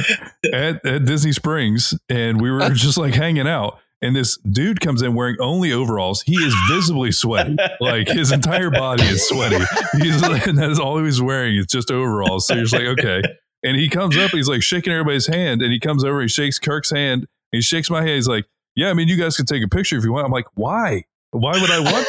[0.52, 3.80] at, at Disney Springs and we were just like hanging out.
[4.02, 6.22] And this dude comes in wearing only overalls.
[6.22, 7.58] He is visibly sweaty.
[7.80, 9.64] Like his entire body is sweaty.
[10.00, 12.46] He's and that's all he was wearing is just overalls.
[12.48, 13.22] So you're just like, okay.
[13.64, 16.60] And he comes up, he's like shaking everybody's hand, and he comes over, he shakes
[16.60, 18.12] Kirk's hand, he shakes my hand.
[18.12, 20.26] He's like, Yeah, I mean, you guys can take a picture if you want.
[20.26, 21.04] I'm like, why?
[21.32, 22.08] Why would I want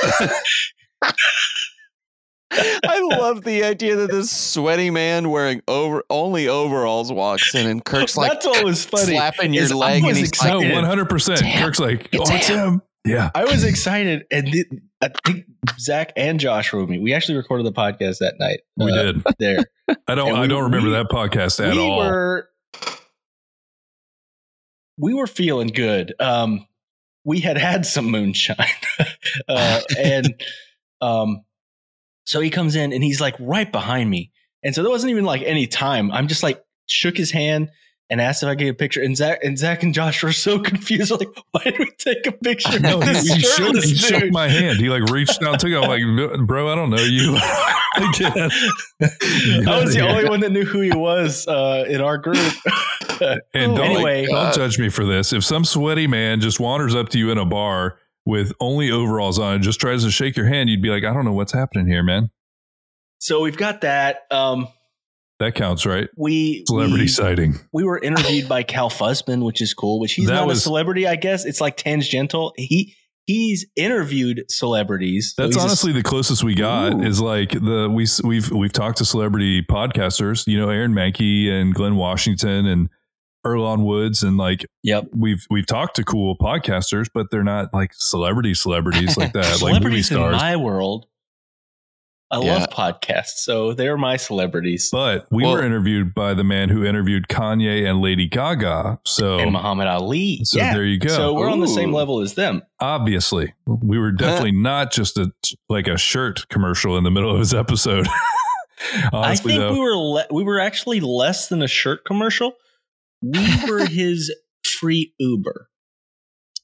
[1.00, 1.14] that?
[2.50, 7.84] I love the idea that this sweaty man wearing over only overalls walks in and
[7.84, 9.12] Kirk's like That's always funny.
[9.16, 10.56] slapping your is I leg and was he's excited.
[10.58, 11.04] like, no, 100.
[11.06, 12.82] percent Kirk's like, It's Oh, it's him.
[13.04, 13.30] Yeah.
[13.34, 14.66] I was excited, and th-
[15.00, 15.46] I think
[15.78, 16.98] Zach and Josh were with me.
[16.98, 18.61] We actually recorded the podcast that night.
[18.76, 19.22] We uh, did.
[19.38, 19.64] there.
[20.06, 20.28] I don't.
[20.28, 21.98] and I we- don't remember we- that podcast at we all.
[21.98, 22.48] were
[24.98, 26.14] we were feeling good.
[26.20, 26.66] Um,
[27.24, 28.56] we had had some moonshine,
[29.48, 30.42] uh, and
[31.00, 31.44] um,
[32.24, 34.32] so he comes in and he's like right behind me,
[34.62, 36.11] and so there wasn't even like any time.
[36.11, 37.70] I'm just like shook his hand
[38.11, 40.33] and asked if I could get a picture, and Zach and Zach and Josh were
[40.33, 41.11] so confused.
[41.11, 42.79] Like, why did we take a picture?
[42.81, 44.79] No, of he, this he, shook, he shook my hand.
[44.79, 45.77] He like reached out, took it.
[45.77, 47.37] I'm like, bro, I don't know you.
[48.01, 52.37] I was the only one that knew who he was uh, in our group.
[53.53, 54.27] And don't, Anyway.
[54.27, 55.33] don't judge me for this.
[55.33, 59.40] If some sweaty man just wanders up to you in a bar with only overalls
[59.40, 61.53] on and just tries to shake your hand, you'd be like, I don't know what's
[61.53, 62.31] happening here, man.
[63.18, 64.21] so we've got that.
[64.31, 64.68] Um,
[65.38, 66.09] That counts, right?
[66.16, 67.61] we Celebrity we, sighting.
[67.72, 70.01] we were interviewed by Cal Fussman, which is cool.
[70.01, 71.44] Which he's That not was- a celebrity, I guess.
[71.44, 72.55] It's like tangential.
[72.57, 72.96] He
[73.27, 75.35] he's interviewed celebrities.
[75.37, 76.94] So That's a- honestly the closest we got.
[76.94, 77.03] Ooh.
[77.03, 80.46] Is like the we we've we've talked to celebrity podcasters.
[80.46, 82.88] You know, Aaron Mahnke and Glynn Washington and
[83.46, 85.07] Earlonne Woods, and like yep.
[85.14, 89.83] we've we've talked to cool podcasters, but they're not like celebrity celebrities like that, like
[89.83, 91.07] movie celebrities in my world.
[92.30, 92.56] I Yeah.
[92.58, 94.90] love podcasts, so they're my celebrities.
[94.92, 98.98] But we Well- were interviewed by the man who interviewed Kanye and Lady Gaga.
[99.06, 100.40] So and Muhammad Ali.
[100.44, 100.74] so yeah.
[100.74, 101.08] there you go.
[101.08, 102.62] So we're on the same level as them.
[102.80, 105.32] obviously, we were definitely not just a
[105.70, 108.06] like a shirt commercial in the middle of his episode.
[109.12, 112.52] Honestly, I think though, we were le- we were actually less than a shirt commercial.
[113.22, 114.32] We were his
[114.80, 115.68] free Uber.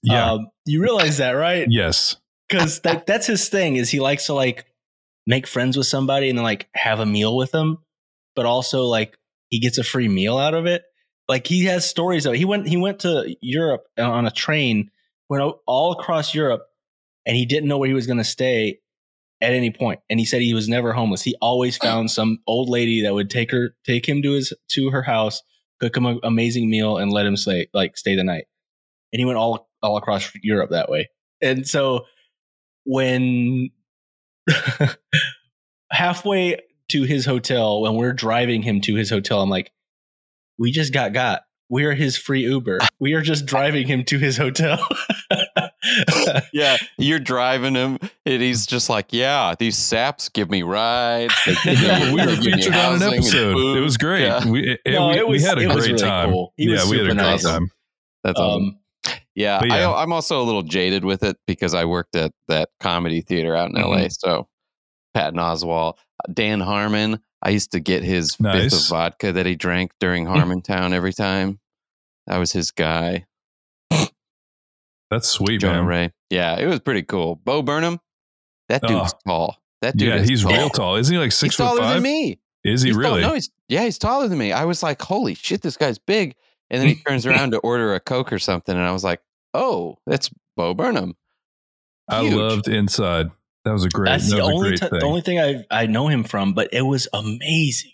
[0.03, 1.67] yeah, Um, you realize that, right?
[1.71, 2.17] yes,
[2.49, 4.67] because that, that's his thing is he likes to like
[5.27, 7.79] make friends with somebody and then like have a meal with them
[8.35, 9.17] but also like
[9.51, 10.83] he gets a free meal out of it.
[11.29, 14.91] Like he has stories of he went he went to europe uh, on a train
[15.31, 16.67] went all across europe
[17.25, 18.81] and he didn't know where he was going to stay
[19.41, 19.79] at any point.
[19.79, 21.23] point and he said he was never homeless.
[21.23, 24.91] He always found some old lady that would take her take him to his to
[24.91, 25.43] her house
[25.81, 28.45] cook him an amazing meal and let him stay like stay the night.
[29.13, 31.09] And he went all all across europe that way.
[31.41, 32.05] And so
[32.85, 33.71] when
[35.91, 39.73] halfway to his hotel when we're driving him to his hotel i'm like
[40.59, 42.79] we just got got we are his free Uber.
[43.01, 44.79] We are just driving him to his hotel.
[46.53, 51.55] yeah, you're driving him, and he's just like, "Yeah, these saps give me rides." They
[51.75, 53.77] give me- we were they give me featured on an episode.
[53.77, 54.23] It was great.
[54.23, 56.31] Yeah, We, and No, we, it we had a great really time.
[56.31, 56.55] cool.
[56.57, 57.43] He was yeah, we had a great nice.
[57.43, 57.71] time.
[58.23, 58.63] that's awesome.
[58.63, 58.79] Um,
[59.35, 59.91] Yeah, yeah.
[59.91, 63.57] I, I'm also a little jaded with it because I worked at that comedy theater
[63.57, 64.03] out in Mm-hmm.
[64.03, 64.09] LA.
[64.11, 64.47] So
[65.15, 65.95] Patton Oswalt,
[66.33, 70.93] Dan Harmon, I used to get his fifth of vodka that he drank during Harmontown
[70.93, 71.59] every time.
[72.27, 73.27] That was his guy,
[75.11, 75.87] That's sweet, Jonah man.
[75.87, 76.13] Ray.
[76.31, 77.37] Yeah, it was pretty cool.
[77.37, 78.01] Bo Burnham,
[78.69, 79.59] that dude's tall.
[79.83, 80.53] That dude Yeah, he's tall.
[80.53, 80.97] real tall.
[80.97, 81.95] Isn't he like He's six foot taller five?
[81.95, 82.39] than me.
[82.65, 83.21] Is he He's tall- really?
[83.23, 84.53] no, he's yeah, he's taller than me.
[84.53, 86.35] I was like, holy shit, this guy's big.
[86.71, 89.21] And then he turns around to order a Coke or something, and I was like,
[89.53, 91.15] oh, that's Bo Burnham.
[92.09, 93.31] I loved Inside.
[93.65, 94.11] That was a great.
[94.11, 94.99] that's that the was a only great t- thing.
[94.99, 97.93] the only thing I I know him from, but it was amazing.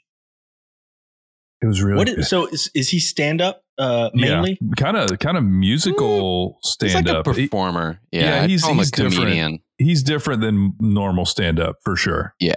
[1.62, 2.24] it was really What good.
[2.24, 4.58] so is, is he stand up uh, mainly?
[4.76, 7.26] kind of kind of musical He's stand like up.
[7.26, 8.00] a performer.
[8.10, 9.14] Yeah, yeah, he's- he's a different.
[9.14, 9.60] comedian.
[9.78, 12.34] he's different than normal stand up for sure.
[12.40, 12.56] Yeah,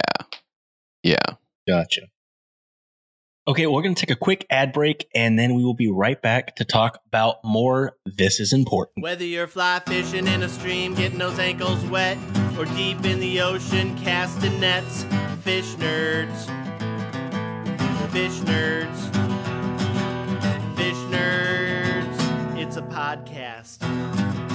[1.02, 1.16] yeah.
[1.68, 2.02] Gotcha.
[3.46, 6.20] Okay, we're going to take a quick ad break and then we will be right
[6.22, 9.02] back to talk about more This is Important.
[9.02, 12.16] Whether you're fly fishing in a stream, getting those ankles wet,
[12.56, 15.04] or deep in the ocean casting nets,
[15.42, 16.46] fish nerds.
[18.12, 18.98] Fish nerds.
[20.74, 22.56] Fish nerds.
[22.58, 23.80] It's a podcast.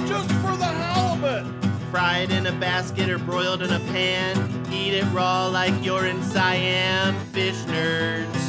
[0.08, 1.46] Just for the halibut!
[1.92, 4.66] Fried in a basket or broiled in a pan.
[4.72, 7.14] Eat it raw like you're in Siam.
[7.26, 8.39] Fish nerds.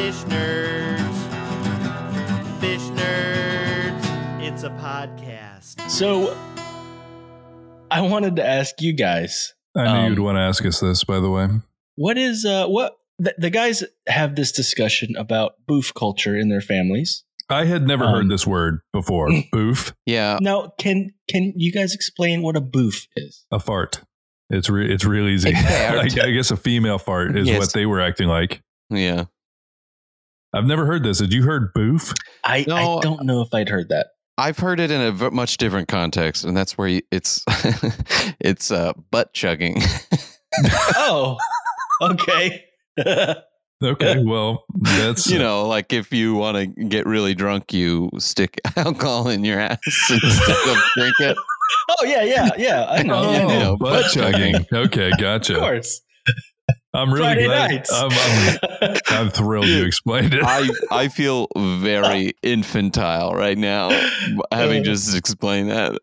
[0.00, 1.16] Fish nerds.
[2.58, 4.42] Fish Nerds.
[4.42, 5.90] It's a podcast.
[5.90, 6.34] So
[7.90, 11.04] I wanted to ask you guys, I knew Um, you'd want to ask us this,
[11.04, 11.48] by the way.
[11.96, 16.62] what is uh what the, the guys have this discussion about boof culture in their
[16.62, 17.22] families.
[17.50, 19.28] I had never Um, heard this word before.
[19.52, 23.44] Boof, Yeah, Now, can can you guys explain what a boof is?
[23.52, 24.00] a fart.
[24.48, 25.52] It's re- it's real easy.
[25.54, 27.58] I, I guess a female fart is Yes.
[27.58, 28.62] what they were acting like.
[28.88, 29.26] yeah.
[30.52, 31.20] I've never heard this.
[31.20, 32.12] Had you heard boof?
[32.44, 34.08] I, No, I don't know if I'd heard that.
[34.38, 37.44] I've heard it in a v- much different context, and that's where you, it's
[38.40, 39.82] it's uh, butt chugging.
[40.96, 41.36] oh,
[42.02, 42.64] okay.
[43.82, 48.60] Okay, well, that's you know, like if you want to get really drunk, you stick
[48.76, 49.78] alcohol in your ass
[50.10, 51.36] instead of drink it.
[51.88, 52.86] oh yeah, yeah, yeah.
[52.90, 53.14] I know.
[53.14, 53.48] Oh, I know.
[53.48, 54.66] know, butt butt chugging.
[54.70, 55.14] Okay, gotcha.
[55.14, 55.54] Of gotcha.
[55.54, 56.02] course.
[56.92, 57.70] I'm really Friday glad.
[57.70, 57.92] nights.
[57.92, 60.42] I'm, I'm, I'm thrilled you explained it.
[60.42, 63.90] I I feel very infantile right now,
[64.52, 65.98] having just explained that.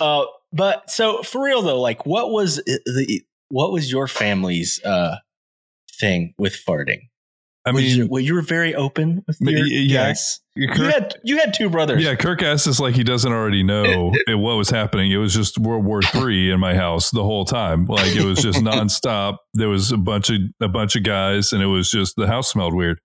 [0.00, 5.16] uh, but so for real though, like, what was the what was your family's uh
[6.00, 7.08] thing with farting?
[7.68, 10.08] I mean, you, well, you were very open with your yeah.
[10.08, 10.40] guess.
[10.54, 12.02] You had you had two brothers.
[12.02, 15.12] yeah, Kirk asked us like he doesn't already know it- what was happening.
[15.12, 17.84] It was just World War Three in my house the whole time.
[17.86, 19.36] Like it was just nonstop.
[19.54, 22.50] There was a bunch of a bunch of guys, and it was just the house
[22.50, 22.98] smelled weird.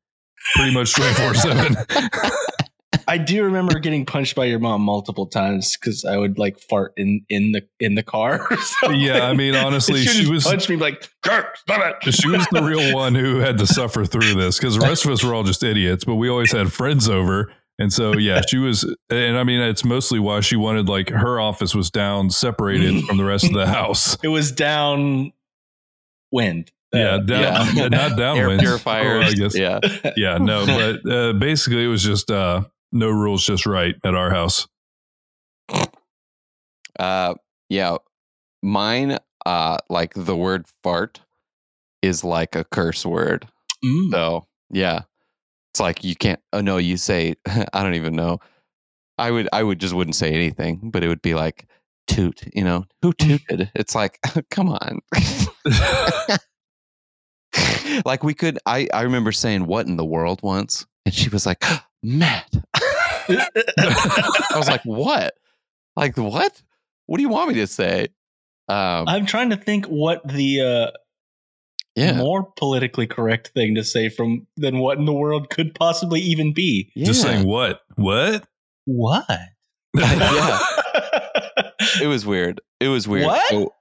[0.55, 1.75] Pretty much twenty four seven.
[3.07, 6.93] I do remember getting punched by your mom multiple times because I would like fart
[6.97, 8.47] in in the in the car.
[8.91, 12.13] Yeah, I mean, honestly, she, she was punch me like Kirk, stop it.
[12.13, 15.11] she was the real one who had to suffer through this because the rest of
[15.11, 16.03] us were all just idiots.
[16.05, 18.83] But we always had friends over, and so yeah, she was.
[19.09, 23.17] And I mean, it's mostly why she wanted like her office was down, separated from
[23.17, 24.17] the rest of the house.
[24.23, 25.31] It was down
[26.31, 26.71] wind.
[26.93, 27.87] Yeah, Uh, down, yeah.
[27.87, 28.59] not Air downwind.
[28.59, 29.25] purifiers.
[29.25, 29.55] Oh, I guess.
[29.57, 29.79] Yeah.
[30.15, 34.29] Yeah, no, but uh, basically it was just uh, no rules, just right at our
[34.29, 34.67] house.
[36.97, 37.33] Uh,
[37.69, 37.97] yeah.
[38.61, 41.19] Mine, uh, like the word fart
[42.01, 43.47] is like a curse word.
[43.83, 44.11] Mm.
[44.11, 45.01] So yeah,
[45.73, 46.39] it's like you can't.
[46.53, 47.35] Oh no, you say
[47.73, 48.39] I don't even know.
[49.17, 51.67] I would I would just wouldn't say anything, but it would be like
[52.07, 52.43] toot.
[52.53, 53.71] You know who tooted?
[53.75, 54.19] It's like
[54.51, 54.99] come on.
[58.05, 58.59] like we could.
[58.65, 61.63] I I remember saying what in the world once, and she was like
[62.03, 62.53] Matt.
[62.75, 65.33] I was like what?
[65.95, 66.61] Like what?
[67.05, 68.07] What do you want me to say?
[68.69, 70.91] Um, I'm trying to think what the uh,
[71.95, 72.13] yeah.
[72.13, 76.53] more politically correct thing to say from than what in the world could possibly even
[76.53, 76.91] be.
[76.97, 77.81] Just saying what?
[77.95, 78.45] What?
[78.85, 79.25] What?
[79.95, 80.59] yeah.
[82.01, 82.61] It was weird.
[82.79, 83.27] It was weird.
[83.27, 83.49] What?
[83.49, 83.73] So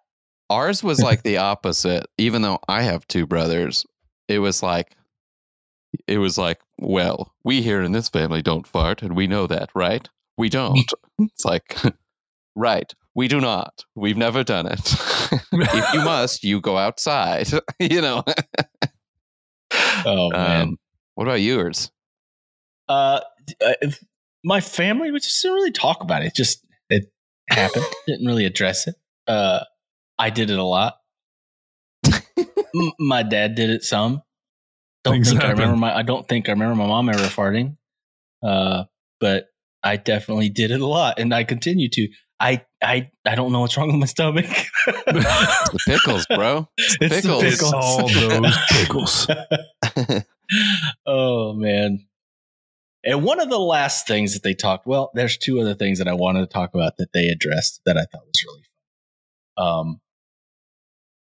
[0.51, 2.07] ours was like the opposite.
[2.19, 3.87] Even though I have two brothers,
[4.29, 4.95] it was like,
[6.07, 9.70] it was like, well, we here in this family don't fart, and we know that,
[9.74, 10.09] right?
[10.38, 10.78] We don't.
[11.18, 11.76] it's like,
[12.57, 12.92] right.
[13.14, 13.85] We do not.
[13.94, 14.81] We've never done it.
[15.52, 17.48] if you must, you go outside.
[17.78, 18.24] you know.
[20.07, 20.62] Oh man.
[20.62, 20.78] Um,
[21.14, 21.90] what about yours?
[22.88, 23.20] Uh,
[23.64, 23.72] uh,
[24.44, 26.28] my family we just didn't really talk about it.
[26.28, 27.05] It Just it
[27.50, 27.85] happened.
[28.07, 28.94] didn't really address it.
[29.26, 29.61] Uh,
[30.18, 30.96] I did it a lot.
[32.98, 34.22] My dad did it some.
[35.05, 35.97] Don't Things think I remember my.
[35.97, 37.77] I don't think I remember my mom ever farting.
[38.43, 38.85] Uh,
[39.21, 39.47] but
[39.83, 42.09] I definitely did it a lot, and I continue to.
[42.38, 44.47] I I I don't know what's wrong with my stomach.
[44.85, 46.69] It's the pickles, bro.
[46.77, 47.43] It's the pickles.
[47.45, 47.73] It's pickles.
[47.73, 50.25] all those pickles.
[51.07, 52.07] oh man.
[53.05, 56.09] And one of the last things that they talked, well, there's two other things that
[56.09, 58.62] I wanted to talk about that they addressed that I thought was really
[59.57, 60.01] fun.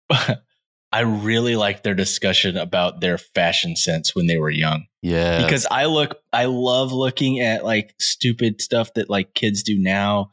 [0.09, 0.37] Um
[0.93, 4.87] I really like their discussion about their fashion sense when they were young.
[5.03, 5.43] yeah.
[5.45, 10.31] Because I look I love looking at like stupid stuff that like kids do now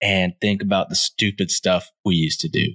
[0.00, 2.74] and think about the stupid stuff we used to do.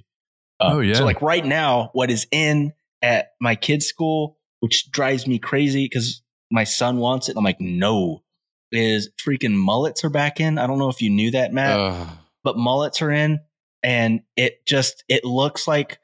[0.60, 0.94] Uh, Oh, yeah.
[0.94, 5.84] So like right now, what is in at my kids' school, which drives me crazy
[5.86, 7.36] because my son wants it.
[7.36, 8.22] I'm like, no,
[8.70, 10.58] is freaking mullets are back in.
[10.58, 12.08] I don't know if you knew that, Matt, Ugh.
[12.42, 13.40] but mullets are in,
[13.82, 15.98] and it just it looks like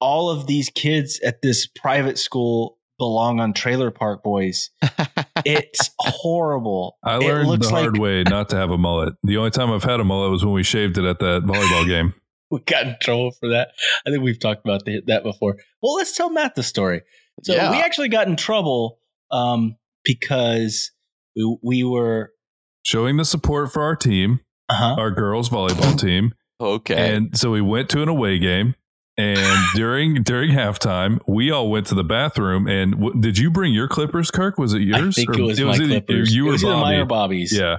[0.00, 4.70] all of these kids at this private school belong on Trailer Park Boys.
[5.44, 6.96] It's horrible.
[7.04, 9.14] I It learned looks the hard like- way not to have a mullet.
[9.22, 11.86] The only time I've had a mullet was when we shaved it at that volleyball
[11.86, 12.14] game.
[12.50, 13.68] we got in trouble for that.
[14.06, 15.56] I think we've talked about the, that before.
[15.82, 17.02] Well, let's tell Matt the story.
[17.44, 17.70] So Yeah.
[17.70, 18.98] we actually got in trouble
[19.30, 20.90] um, because
[21.36, 22.32] we, we were,
[22.84, 24.96] Showing the support for our team, uh-huh.
[24.98, 26.34] our girls volleyball team.
[26.60, 27.14] okay.
[27.14, 28.74] And so we went to an away game.
[29.18, 29.38] And
[29.74, 32.66] during during halftime, we all went to the bathroom.
[32.66, 34.58] And w- did you bring your clippers, Kirk?
[34.58, 35.18] Was it yours?
[35.18, 36.34] I think Or- it was my either Clippers.
[36.34, 36.96] You it was Bobby.
[36.96, 37.56] or Bobby's.
[37.56, 37.76] Yeah.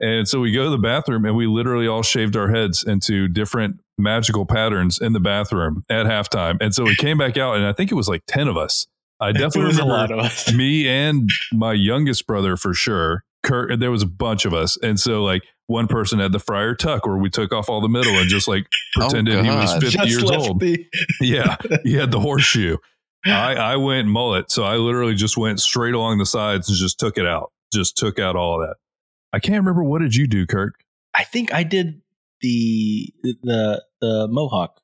[0.00, 3.26] And so we go to the bathroom and we literally all shaved our heads into
[3.28, 6.56] different magical patterns in the bathroom at halftime.
[6.60, 8.86] And so we came back out and I think it was like 10 of us.
[9.20, 10.52] I it definitely was a remember lot of us.
[10.54, 13.24] me and my youngest brother for sure.
[13.42, 14.78] Kurt, there was a bunch of us.
[14.80, 17.88] And so like one person had the friar tuck where we took off all the
[17.88, 18.66] middle and just like
[18.98, 20.58] Oh, pretended he was 50 Just years old.
[20.60, 20.84] the-
[21.20, 21.56] Yeah.
[21.84, 22.78] He had the horseshoe.
[23.26, 24.50] I, I went mullet.
[24.50, 27.52] So I literally just went straight along the sides and just took it out.
[27.72, 28.76] Just took out all of that.
[29.32, 30.74] I can't remember what did you do, Kirk?
[31.14, 32.00] I think I did
[32.40, 34.80] the the the mohawk.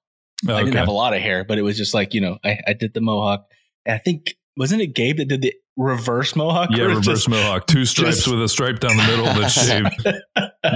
[0.46, 0.78] I didn't Okay.
[0.78, 2.92] have a lot of hair, but it was just like you know, I, I did
[2.92, 3.46] the mohawk.
[3.86, 6.70] And I think wasn't it Gabe that did the reverse mohawk?
[6.72, 10.06] Yeah, reverse just- mohawk, two stripes just- with a stripe down the middle that's shaved.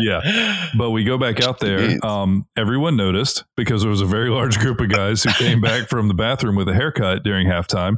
[0.01, 0.67] Yeah.
[0.77, 2.05] But we go back out there.
[2.05, 5.89] Um, everyone noticed because there was a very large group of guys who came back
[5.89, 7.97] from the bathroom with a haircut during halftime.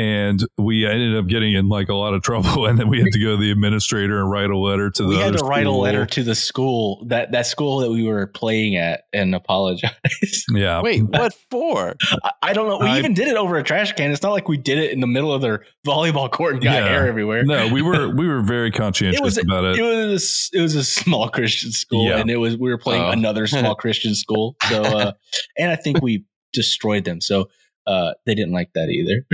[0.00, 2.66] And we ended up getting in like a lot of trouble.
[2.70, 5.08] And then we had to go to the administrator and write a letter to the
[5.08, 5.80] we had to write a school.
[5.80, 9.90] letter to the school that that school that we were playing at and apologize.
[10.52, 10.80] Yeah.
[10.82, 11.96] Wait, what for?
[12.24, 12.78] I, I don't know.
[12.78, 14.10] We I- even did it over a trash can.
[14.12, 16.74] It's not like we did it in the middle of their volleyball court and got
[16.74, 16.88] Yeah.
[16.88, 17.44] hair everywhere.
[17.44, 19.78] No, we were we were very conscientious It was about it.
[19.78, 22.18] It was it was a small Christian school, Yeah.
[22.20, 23.10] and it was we were playing Oh.
[23.10, 24.56] another small Christian school.
[24.68, 25.12] So, uh,
[25.58, 27.20] and I think we destroyed them.
[27.20, 27.48] So
[27.86, 29.24] uh, they didn't like that either.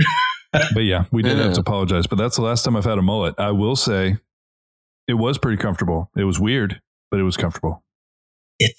[0.73, 2.07] But yeah, we did have to apologize.
[2.07, 3.35] But that's the last time I've had a mullet.
[3.37, 4.17] I will say
[5.07, 6.09] it was pretty comfortable.
[6.15, 7.83] It was weird, but it was comfortable.
[8.59, 8.73] It,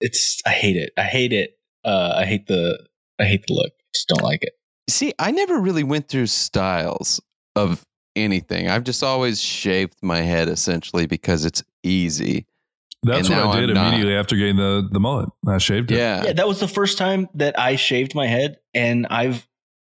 [0.00, 0.92] it's I hate it.
[0.96, 1.58] I hate it.
[1.84, 2.78] Uh, I hate the
[3.20, 3.72] I hate the look.
[3.94, 4.54] Just don't like it.
[4.88, 7.20] See, I never really went through styles
[7.56, 7.84] of
[8.16, 8.68] anything.
[8.68, 12.46] I've just always shaved my head essentially because it's easy.
[13.02, 13.88] That's And what I did I'm not.
[13.88, 15.28] immediately after getting the, the mullet.
[15.46, 15.98] I shaved it.
[15.98, 16.24] Yeah.
[16.24, 19.46] Yeah, that was the first time that I shaved my head, and I've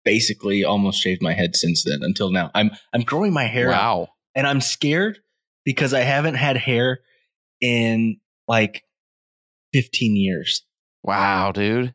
[0.06, 2.50] basically almost shaved my head since then until now.
[2.54, 4.08] I'm I'm growing my hair out, Wow.
[4.34, 5.18] and I'm scared
[5.66, 7.00] because I haven't had hair
[7.60, 8.82] in like
[9.74, 10.62] 15 years.
[11.02, 11.94] Wow, dude.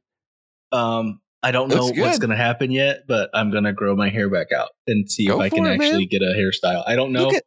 [0.72, 3.96] Um, I don't know Looks what's going to happen yet, but I'm going to grow
[3.96, 6.08] my hair back out and see Go if I can it, actually man.
[6.12, 6.84] get a hairstyle.
[6.86, 7.32] I don't know.
[7.32, 7.44] At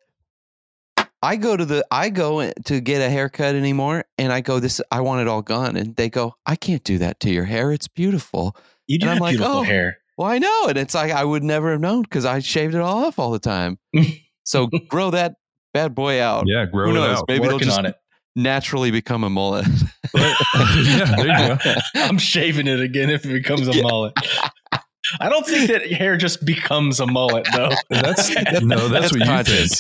[1.23, 4.83] I go to the I go to get a haircut anymore and I go this
[4.91, 7.73] I want it all gone and they go I can't do that to your hair
[7.73, 8.55] it's beautiful.
[8.87, 9.63] you do and I'm have like, beautiful oh.
[9.63, 9.99] hair.
[10.17, 12.81] Well, I know and it's like I would never have known cuz I shaved it
[12.81, 13.79] all off all the time.
[14.45, 15.35] so grow that
[15.73, 16.45] bad boy out.
[16.47, 17.25] Yeah, grow Who it out.
[17.29, 17.97] Maybe it'll Working just on it.
[18.37, 19.67] naturally become a mullet.
[20.15, 21.59] yeah, there you go.
[21.97, 23.83] I'm shaving it again if it becomes a Yeah.
[23.83, 24.13] mullet.
[25.21, 27.71] I don't think that hair just becomes a mullet though.
[27.91, 28.31] That's
[28.63, 29.71] no, that's, what you think.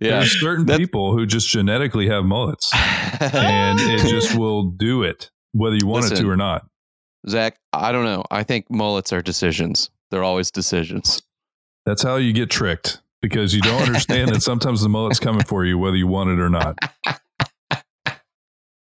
[0.00, 0.20] Yeah.
[0.20, 2.70] There's certain That's- people who just genetically have mullets,
[3.20, 6.66] and it just will do it whether you want it to or not.
[7.28, 8.24] Zach, I don't know.
[8.30, 9.90] I think mullets are decisions.
[10.10, 11.22] They're always decisions.
[11.86, 15.64] That's how you get tricked because you don't understand that sometimes the mullet's coming for
[15.64, 16.78] you whether you want it or not.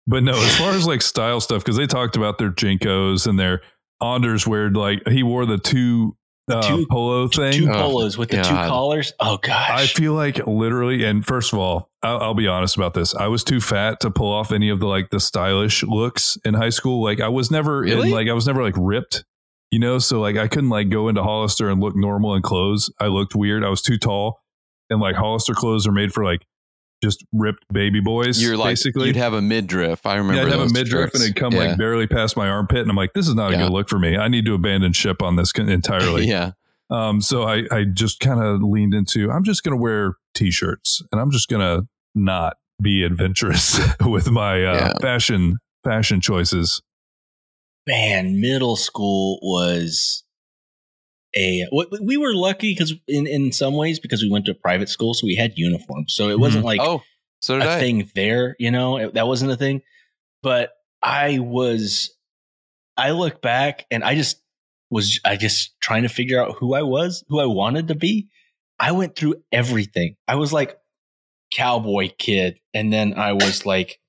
[0.07, 3.39] But no, as far as like style stuff, because they talked about their JNCOs and
[3.39, 3.61] their
[4.01, 6.15] Anders where like he wore the two
[6.51, 7.53] uh, Two- polo thing.
[7.53, 9.13] Two polos with the two collars.
[9.19, 9.69] Oh gosh.
[9.69, 13.15] I feel like literally, and first of all, I'll, I'll be honest about this.
[13.15, 16.53] I was too fat to pull off any of the like the stylish looks in
[16.53, 17.03] high school.
[17.03, 19.23] Like I was never in, like I was never like ripped,
[19.71, 19.97] you know.
[19.97, 22.91] So like I couldn't like go into Hollister and look normal in clothes.
[22.99, 23.63] I looked weird.
[23.63, 24.41] I was too tall,
[24.89, 26.45] and like Hollister clothes are made for like
[27.05, 28.41] just ripped baby boys.
[28.41, 29.07] You're like basically.
[29.07, 30.05] you'd have a midriff.
[30.05, 30.41] I remember.
[30.41, 31.59] yeah, I'd have a those midriff and it'd come yeah.
[31.59, 33.63] like barely past my armpit, and I'm like, this is not a Yeah.
[33.63, 34.17] good look for me.
[34.17, 36.25] I need to abandon ship on this entirely.
[36.27, 36.51] yeah.
[36.89, 41.01] Um, so I, I just kind of leaned into I'm just going to wear t-shirts
[41.11, 44.93] and I'm just going to not be adventurous with my uh, Yeah.
[45.01, 46.81] fashion fashion choices.
[47.87, 50.23] Man, middle school was
[51.37, 51.67] a.
[52.01, 55.13] We were lucky because in in some ways because we went to a private school,
[55.13, 56.13] so we had uniforms.
[56.15, 57.01] So it wasn't like oh,
[57.41, 57.79] so a I.
[57.79, 59.81] thing there, you know, it- that wasn't a thing.
[60.43, 60.71] But
[61.01, 62.13] I was,
[62.97, 64.41] I look back and I just
[64.89, 68.27] was, I just trying to figure out who I was, who I wanted to be.
[68.79, 70.15] I went through everything.
[70.27, 70.77] I was like
[71.53, 73.99] cowboy kid, and then I was like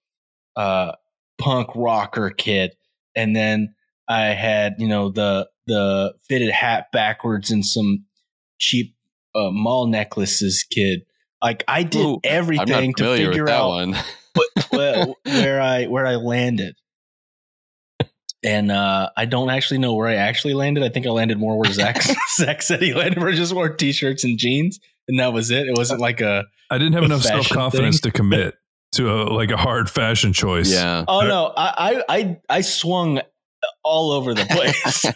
[0.57, 0.93] uh
[1.39, 2.77] punk rocker kid,
[3.14, 3.74] and then
[4.09, 8.04] I had you know the the fitted hat backwards and some
[8.58, 8.94] cheap
[9.34, 11.00] uh, mall necklaces kid.
[11.42, 13.92] Like I did Ooh, everything to figure that out one.
[14.34, 16.74] what- where, where I where I landed.
[18.44, 20.84] And uh, I don't actually know where I actually landed.
[20.84, 22.00] I think I landed more where Zach
[22.36, 25.66] Zach said he landed, where I just wore t-shirts and jeans, and that was it.
[25.66, 28.54] It wasn't like a I didn't have enough self confidence to commit
[28.92, 30.72] to a like a hard fashion choice.
[30.72, 31.04] yeah.
[31.08, 31.72] oh no, I
[32.08, 33.20] I I, I swung
[33.87, 35.07] all over the place.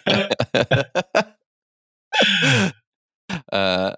[3.53, 3.95] uh,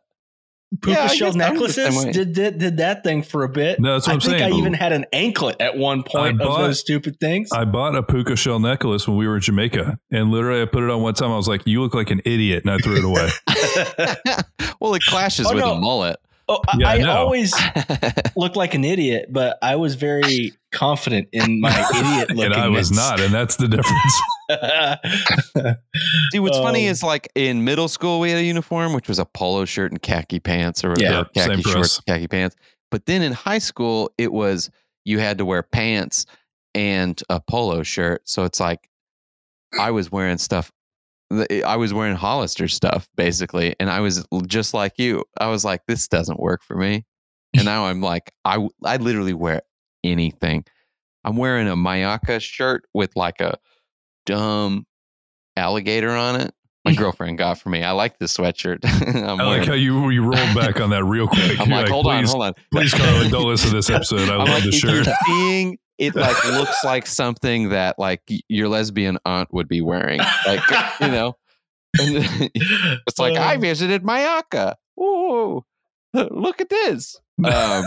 [0.80, 3.48] Puka Yeah, shell guess I'm the same necklaces did, did did that thing for a
[3.48, 3.78] bit.
[3.78, 4.52] No, that's what I I'm think saying.
[4.54, 7.50] I even had an anklet at one point I of those stupid things.
[7.52, 10.82] I bought a puka shell necklace when we were in Jamaica, and literally I put
[10.82, 11.30] it on one time.
[11.30, 13.28] I was like, "You look like an idiot," and I threw it away.
[14.80, 15.72] well, it clashes Oh, with no.
[15.74, 16.16] a mullet.
[16.48, 17.54] Oh, I, Yeah, I I always
[18.36, 22.52] looked like an idiot, but I was very confident in my idiot looking.
[22.52, 24.20] and I was not, and that's the difference.
[26.32, 29.18] See, what's funny Um, is like in middle school we had a uniform, which was
[29.18, 32.04] a polo shirt and khaki pants, or, Yeah, or khaki same shorts, us.
[32.06, 32.56] khaki pants.
[32.90, 34.70] But then in high school, it was
[35.04, 36.26] you had to wear pants
[36.74, 38.22] and a polo shirt.
[38.28, 38.88] So it's like
[39.78, 40.70] I was wearing stuff.
[41.50, 45.24] Eh, I was wearing Hollister stuff basically, and I was just like you.
[45.40, 47.04] I was like, this doesn't work for me.
[47.54, 49.62] And now I'm like, I I literally wear
[50.04, 50.64] anything.
[51.24, 53.58] I'm wearing a Mayaka shirt with like a
[54.26, 54.86] dumb
[55.56, 56.52] alligator on it.
[56.84, 57.84] My girlfriend got for me.
[57.84, 58.78] I like this sweatshirt.
[59.14, 61.60] I'm, I like wearing- how you you rolled back on that real quick.
[61.60, 62.54] I'm You're like, hold on, hold on.
[62.72, 64.28] please, Carlin, don't listen to this episode.
[64.28, 65.06] I I'm love like, the shirt.
[65.98, 70.20] It like looks like something that like your lesbian aunt would be wearing.
[70.46, 70.60] Like
[71.00, 71.36] you know.
[71.98, 74.76] It's like I visited Mayaka.
[74.98, 75.64] Ooh,
[76.14, 77.20] look at this.
[77.44, 77.84] Um,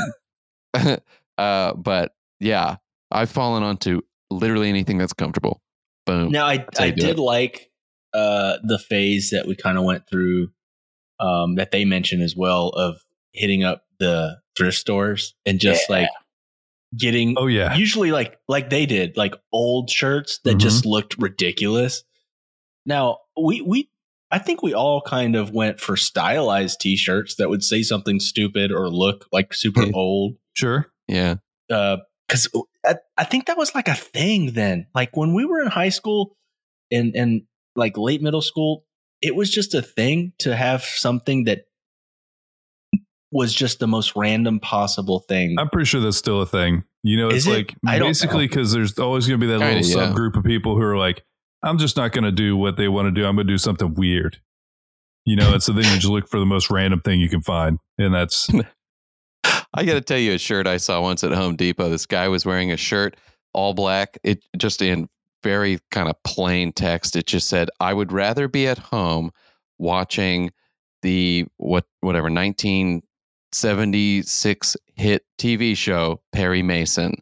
[1.38, 2.78] uh, but yeah,
[3.12, 5.62] I've fallen onto literally anything that's comfortable.
[6.06, 6.32] Boom.
[6.32, 7.20] Now I I did it.
[7.20, 7.72] like
[8.14, 10.50] uh the phase that we kind of went through
[11.20, 12.98] um that they mentioned as well of
[13.34, 16.08] hitting up the thrift stores and just like
[16.98, 20.62] getting oh yeah, usually like like they did like old shirts that Mhm.
[20.62, 22.04] just looked ridiculous.
[22.86, 23.90] Now we we
[24.32, 28.72] I think we all kind of went for stylized t-shirts that would say something stupid
[28.72, 30.88] or look like super old sure.
[31.08, 31.36] Yeah
[31.70, 32.48] uh because
[32.86, 35.90] I, I think that was like a thing then like when we were in high
[35.90, 36.36] school
[36.92, 37.44] and and
[37.76, 38.84] like late middle school
[39.22, 41.66] it was just a thing to have something that
[43.32, 46.84] was just the most random possible thing I'm pretty sure that's still a thing.
[47.04, 50.02] You know, it's like I basically because there's always going to be that Kinda, little
[50.02, 50.12] yeah.
[50.12, 51.24] subgroup of people who are like,
[51.62, 53.28] I'm just not going to do what they want to do.
[53.28, 54.40] I'm going to do something weird.
[55.26, 57.42] You know, it's the thing you just look for the most random thing you can
[57.42, 58.50] find, and that's
[59.74, 61.90] I got to tell you a shirt I saw once at Home Depot.
[61.90, 63.18] This guy was wearing a shirt
[63.54, 64.18] all black.
[64.24, 65.10] It just in
[65.44, 67.16] very kind of plain text.
[67.16, 69.32] It just said, "I would rather be at home
[69.78, 70.52] watching
[71.02, 72.30] the what whatever
[73.64, 77.16] 1976 hit TV show Perry Mason."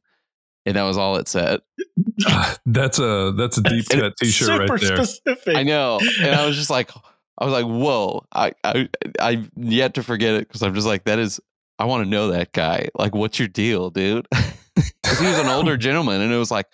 [0.65, 1.59] And that was all it said.
[2.65, 5.03] that's a that's a deep cut T-shirt super right there.
[5.03, 6.89] specific I know, and I was just like,
[7.38, 8.88] I was like, "Whoa!" I I
[9.19, 11.39] I've yet to forget it because I'm just like, that is.
[11.79, 12.88] I want to know that guy.
[12.95, 14.27] Like, what's your deal, dude?
[15.03, 16.67] 'Cause he was an older gentleman, and it was like,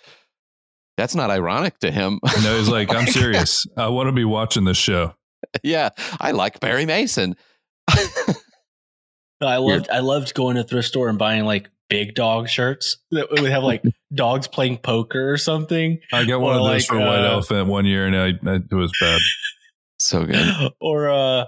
[0.96, 2.20] that's not ironic to him.
[2.44, 3.64] No, he's like, I'm serious.
[3.76, 5.14] I want to be watching this show.
[5.64, 5.88] yeah,
[6.20, 7.34] I like Barry Mason.
[9.40, 13.30] I loved I loved going to thrift store and buying like big dog shirts that
[13.30, 13.82] would have like
[14.14, 15.98] dogs playing poker or something.
[16.12, 18.28] I got one Or of those like, for White uh, Elephant one year, and I,
[18.50, 19.20] I, it was bad.
[20.02, 20.72] So good.
[20.80, 21.44] or uh,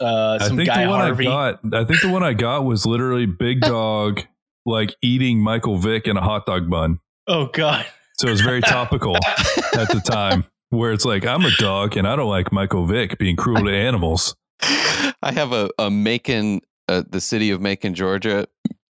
[0.00, 1.28] uh, I think guy the one Harvey.
[1.28, 1.72] I got.
[1.72, 4.22] I think the one I got was literally Big Dog
[4.66, 6.98] like eating Michael Vick in a hot dog bun.
[7.28, 7.86] Oh God.
[8.14, 12.08] So it was very topical at the time, where it's like I'm a dog and
[12.08, 14.34] I don't like Michael Vick being cruel to animals.
[14.62, 18.46] I have a, a Macon, uh, the city of Macon, Georgia,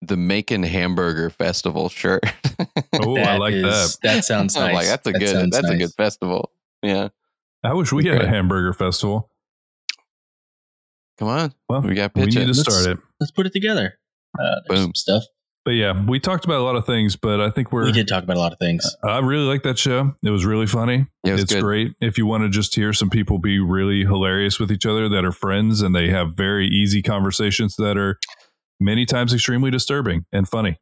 [0.01, 2.23] the Macon Hamburger Festival shirt.
[2.97, 4.73] Oh, I like is- That sounds I'm nice.
[4.75, 6.51] like, that's a That good, sounds that's a good festival.
[6.81, 7.09] Yeah.
[7.63, 9.29] I wish we had a hamburger festival.
[11.17, 11.53] Come on.
[11.67, 12.53] Well, We got we pitch need to it.
[12.55, 12.97] start it.
[13.19, 13.97] Let's put it together.
[14.39, 14.85] Uh, there's Boom.
[14.87, 15.23] some stuff.
[15.65, 17.85] But yeah, we talked about a lot of things, but I think we're.
[17.85, 18.95] We did talk about a lot of things.
[19.03, 20.13] I really like that show.
[20.23, 21.07] It was really funny.
[21.23, 21.63] It was it's good.
[21.63, 25.09] great if you want to just hear some people be really hilarious with each other
[25.09, 28.19] that are friends and they have very easy conversations that are
[28.79, 30.77] many times extremely disturbing and funny.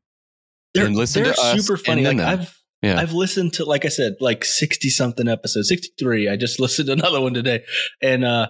[0.73, 2.03] They're, And listen they're to us super funny.
[2.03, 2.19] Like.
[2.19, 2.99] I've Yeah.
[2.99, 6.27] I've listened to like I said, like sixty something episodes, sixty three.
[6.27, 7.63] I just listened to another one today,
[8.01, 8.47] and uh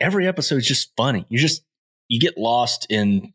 [0.00, 1.24] every episode is just funny.
[1.28, 1.62] You just
[2.08, 3.32] you get lost in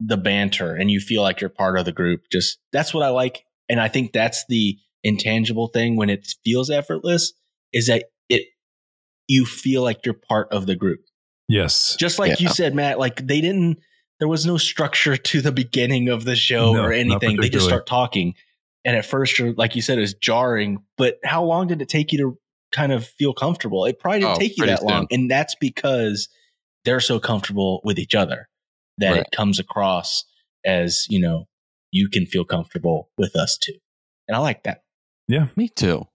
[0.00, 2.22] the banter, and you feel like you're part of the group.
[2.30, 6.68] Just that's what I like, and I think that's the intangible thing when it feels
[6.68, 7.32] effortless
[7.72, 8.42] is that it
[9.28, 11.00] you feel like you're part of the group.
[11.48, 11.96] Yes.
[11.98, 13.78] Just like you said, Matt, like they didn't,
[14.18, 17.36] there was no structure to the beginning of the show No, or anything.
[17.36, 18.34] They just start talking.
[18.84, 20.82] And at first, you're, like you said, it's jarring.
[20.96, 22.38] But how long did it take you to
[22.72, 23.84] kind of feel comfortable?
[23.84, 25.06] It probably didn't Oh, take you pretty that long.
[25.10, 26.28] And that's because
[26.84, 28.48] they're so comfortable with each other
[28.98, 29.20] that Right.
[29.20, 30.24] it comes across
[30.64, 31.44] as, you know,
[31.92, 33.74] you can feel comfortable with us too.
[34.28, 34.82] And I like that.
[35.28, 35.46] Yeah.
[35.56, 36.06] Me too.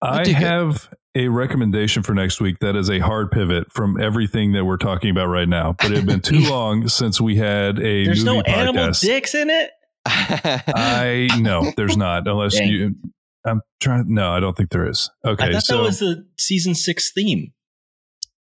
[0.00, 0.42] I dig it.
[0.42, 4.76] have a recommendation for next week that is a hard pivot from everything that we're
[4.76, 5.72] talking about right now.
[5.72, 9.34] But it had been too long since we had a There's movie no animal dicks
[9.34, 9.70] in it.
[10.06, 12.68] I no, there's not unless Dang.
[12.68, 12.94] you.
[13.44, 14.12] I'm trying.
[14.14, 15.10] No, I don't think there is.
[15.24, 17.52] I Okay, thought so that was the season six theme.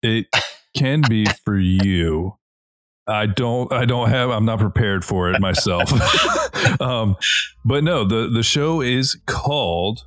[0.03, 0.27] it
[0.75, 2.35] can be for you.
[3.07, 3.71] I don't.
[3.71, 4.29] I don't have.
[4.29, 5.91] I'm not prepared for it myself.
[6.81, 7.17] um,
[7.63, 10.05] but no, the the show is called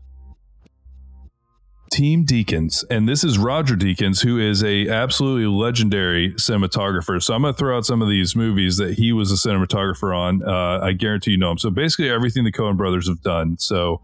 [1.92, 7.22] Team Deakins, and this is Roger Deakins, who is a absolutely legendary cinematographer.
[7.22, 10.16] So I'm going to throw out some of these movies that he was a cinematographer
[10.16, 10.42] on.
[10.42, 11.58] Uh, I guarantee you know him.
[11.58, 13.58] So basically, everything the Coen Brothers have done.
[13.58, 14.02] So,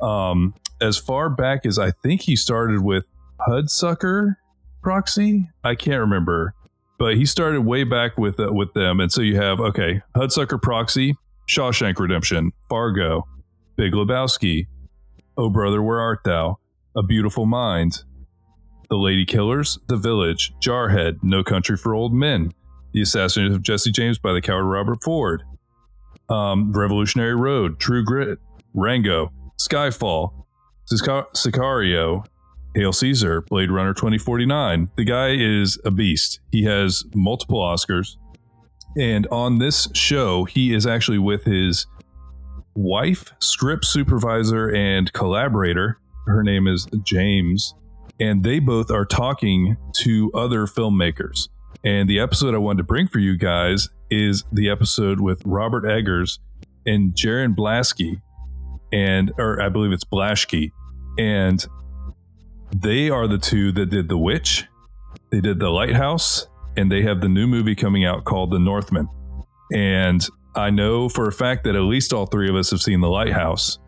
[0.00, 3.06] um, as far back as I think he started with
[3.40, 4.36] Hudsucker
[4.82, 5.48] Proxy.
[5.64, 6.54] I can't remember,
[6.98, 9.00] but he started way back with uh, with them.
[9.00, 11.14] And so you have okay, Hudsucker Proxy,
[11.48, 13.26] Shawshank Redemption, Fargo,
[13.76, 14.66] Big Lebowski,
[15.36, 16.58] Oh Brother, Where Art Thou?
[16.96, 18.04] A Beautiful Mind,
[18.88, 22.52] The Lady Killers, The Village, Jarhead, No Country for Old Men,
[22.92, 25.42] The Assassination of Jesse James by the coward Robert Ford,
[26.30, 28.38] um, Revolutionary Road, True Grit,
[28.72, 29.30] Rango,
[29.60, 30.44] Skyfall,
[30.90, 32.24] Sicario,
[32.76, 34.90] Hail Caesar, Blade Runner 2049.
[34.96, 36.40] The guy is a beast.
[36.52, 38.16] He has multiple Oscars.
[38.98, 41.86] And on this show, he is actually with his
[42.74, 45.98] wife, script supervisor, and collaborator.
[46.26, 47.74] Her name is James.
[48.20, 51.48] And they both are talking to other filmmakers.
[51.82, 55.86] And the episode I wanted to bring for you guys is the episode with Robert
[55.86, 56.40] Eggers
[56.84, 58.20] and Jarin Blaschke.
[58.92, 60.72] And, or I believe it's Blaschke.
[61.18, 61.66] And
[62.74, 64.64] they are the two that did The Witch,
[65.30, 66.46] they did The Lighthouse,
[66.76, 69.08] and they have the new movie coming out called The Northman.
[69.72, 73.00] And I know for a fact that at least all three of us have seen
[73.00, 73.78] The Lighthouse.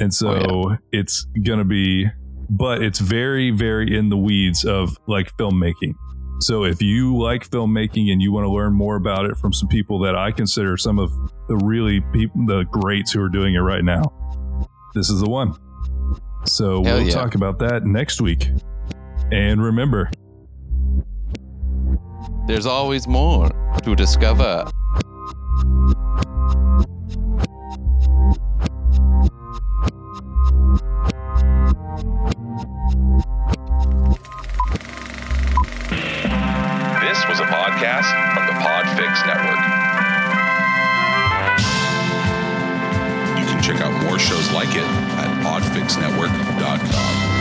[0.00, 2.06] And so Oh, it's going to be,
[2.50, 5.94] but it's very, very in the weeds of like filmmaking.
[6.40, 9.68] So if you like filmmaking and you want to learn more about it from some
[9.68, 11.10] people that I consider some of
[11.48, 14.02] the really people, the greats who are doing it right now,
[14.94, 15.54] this is the one.
[16.44, 17.12] So Hell we'll yeah.
[17.12, 18.50] talk about that next week.
[19.30, 20.10] And remember,
[22.46, 23.50] There's always more
[23.84, 24.64] to discover.
[37.04, 39.67] This was a podcast from the Podfix Network.
[44.18, 47.37] Shows like it at podfixnetwork.com.